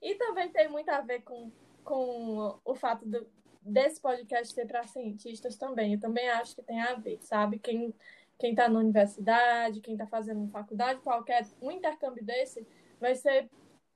E 0.00 0.14
também 0.14 0.50
tem 0.50 0.68
muito 0.68 0.88
a 0.90 1.00
ver 1.00 1.22
com, 1.22 1.50
com 1.82 2.60
o 2.64 2.74
fato 2.76 3.04
do, 3.06 3.26
desse 3.60 4.00
podcast 4.00 4.54
ser 4.54 4.66
para 4.66 4.86
cientistas 4.86 5.56
também. 5.56 5.94
Eu 5.94 6.00
também 6.00 6.28
acho 6.30 6.54
que 6.54 6.62
tem 6.62 6.80
a 6.80 6.94
ver, 6.94 7.18
sabe? 7.22 7.58
Quem 7.58 7.94
quem 8.38 8.50
está 8.50 8.68
na 8.68 8.78
universidade, 8.78 9.80
quem 9.80 9.94
está 9.94 10.06
fazendo 10.06 10.48
faculdade, 10.48 11.00
qualquer 11.00 11.44
um 11.60 11.72
intercâmbio 11.72 12.24
desse 12.24 12.64
vai 13.00 13.14
ser 13.16 13.50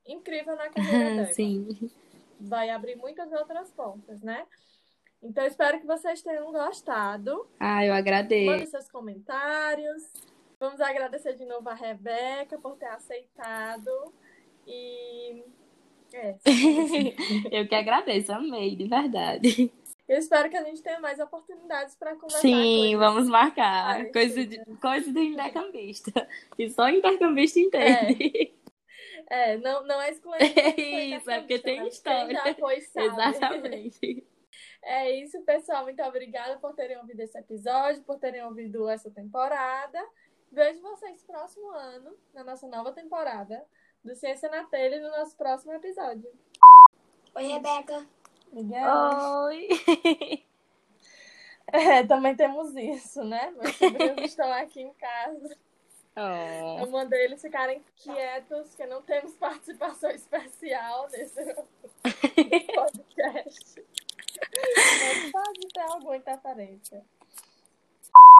incrível 0.05 0.55
na 0.55 0.69
carreira 0.69 1.15
dela 1.15 1.33
Sim. 1.33 1.89
vai 2.39 2.69
abrir 2.69 2.97
muitas 2.97 3.31
outras 3.31 3.71
portas, 3.71 4.21
né? 4.21 4.45
Então, 5.21 5.45
espero 5.45 5.79
que 5.79 5.87
vocês 5.87 6.21
tenham 6.21 6.51
gostado. 6.51 7.47
Ah, 7.57 7.85
eu 7.85 7.93
agradeço. 7.93 8.51
Mandem 8.51 8.65
seus 8.65 8.91
comentários. 8.91 10.03
Vamos 10.59 10.81
agradecer 10.81 11.33
de 11.35 11.45
novo 11.45 11.69
a 11.69 11.73
Rebeca 11.73 12.57
por 12.59 12.75
ter 12.75 12.87
aceitado. 12.87 14.13
E. 14.67 15.41
É. 16.13 16.35
Eu 17.51 17.67
que 17.67 17.73
agradeço, 17.75 18.31
amei, 18.31 18.75
de 18.75 18.87
verdade. 18.87 19.71
Eu 20.07 20.17
espero 20.19 20.49
que 20.49 20.57
a 20.57 20.63
gente 20.63 20.81
tenha 20.83 20.99
mais 20.99 21.19
oportunidades 21.19 21.95
para 21.95 22.13
conversar. 22.15 22.39
Sim, 22.39 22.95
vamos 22.97 23.27
marcar. 23.27 23.95
Ai, 23.95 24.11
Coisa, 24.11 24.45
de, 24.45 24.63
coisa 24.75 25.11
do 25.11 25.19
intercambista. 25.19 26.27
Que 26.55 26.69
só 26.69 26.87
intercambista 26.89 27.59
entende. 27.59 28.53
É, 29.29 29.57
não, 29.57 29.85
não 29.87 30.01
é 30.01 30.11
excluindo. 30.11 30.43
É 30.43 30.81
isso, 30.81 31.31
é 31.31 31.39
porque 31.39 31.57
tem 31.57 31.87
intercambista, 31.87 32.09
mas 32.11 32.25
Quem 32.27 32.35
já 32.35 32.49
história. 32.51 32.55
foi 32.59 32.81
sabe. 32.91 33.07
Exatamente. 33.07 34.27
É 34.83 35.19
isso, 35.19 35.41
pessoal. 35.41 35.83
Muito 35.83 36.03
obrigada 36.03 36.57
por 36.59 36.73
terem 36.75 36.97
ouvido 36.97 37.21
esse 37.21 37.37
episódio, 37.39 38.03
por 38.03 38.19
terem 38.19 38.43
ouvido 38.43 38.87
essa 38.89 39.09
temporada. 39.09 39.99
Vejo 40.51 40.81
vocês 40.81 41.23
próximo 41.23 41.71
ano, 41.71 42.13
na 42.33 42.43
nossa 42.43 42.67
nova 42.67 42.91
temporada 42.91 43.65
do 44.03 44.15
Ciência 44.15 44.49
na 44.49 44.63
Telha, 44.65 45.01
no 45.01 45.09
nosso 45.17 45.35
próximo 45.35 45.73
episódio. 45.73 46.29
Oi, 47.35 47.43
Rebeca. 47.47 48.05
Miguel. 48.51 48.89
Oi. 49.45 49.67
É, 51.71 52.05
também 52.05 52.35
temos 52.35 52.75
isso, 52.75 53.23
né? 53.23 53.51
Meus 53.51 53.75
sobrinhos 53.77 54.21
estão 54.29 54.51
aqui 54.53 54.81
em 54.81 54.93
casa. 54.93 55.57
Oh. 56.15 56.81
Eu 56.81 56.91
mandei 56.91 57.23
eles 57.23 57.41
ficarem 57.41 57.83
quietos, 57.95 58.75
que 58.75 58.85
não 58.85 59.01
temos 59.01 59.33
participação 59.37 60.11
especial 60.11 61.09
nesse 61.09 61.41
podcast. 62.75 63.85
Mas 64.51 65.31
pode 65.31 65.67
ter 65.73 65.81
alguma 65.81 66.17
interferência. 66.17 67.03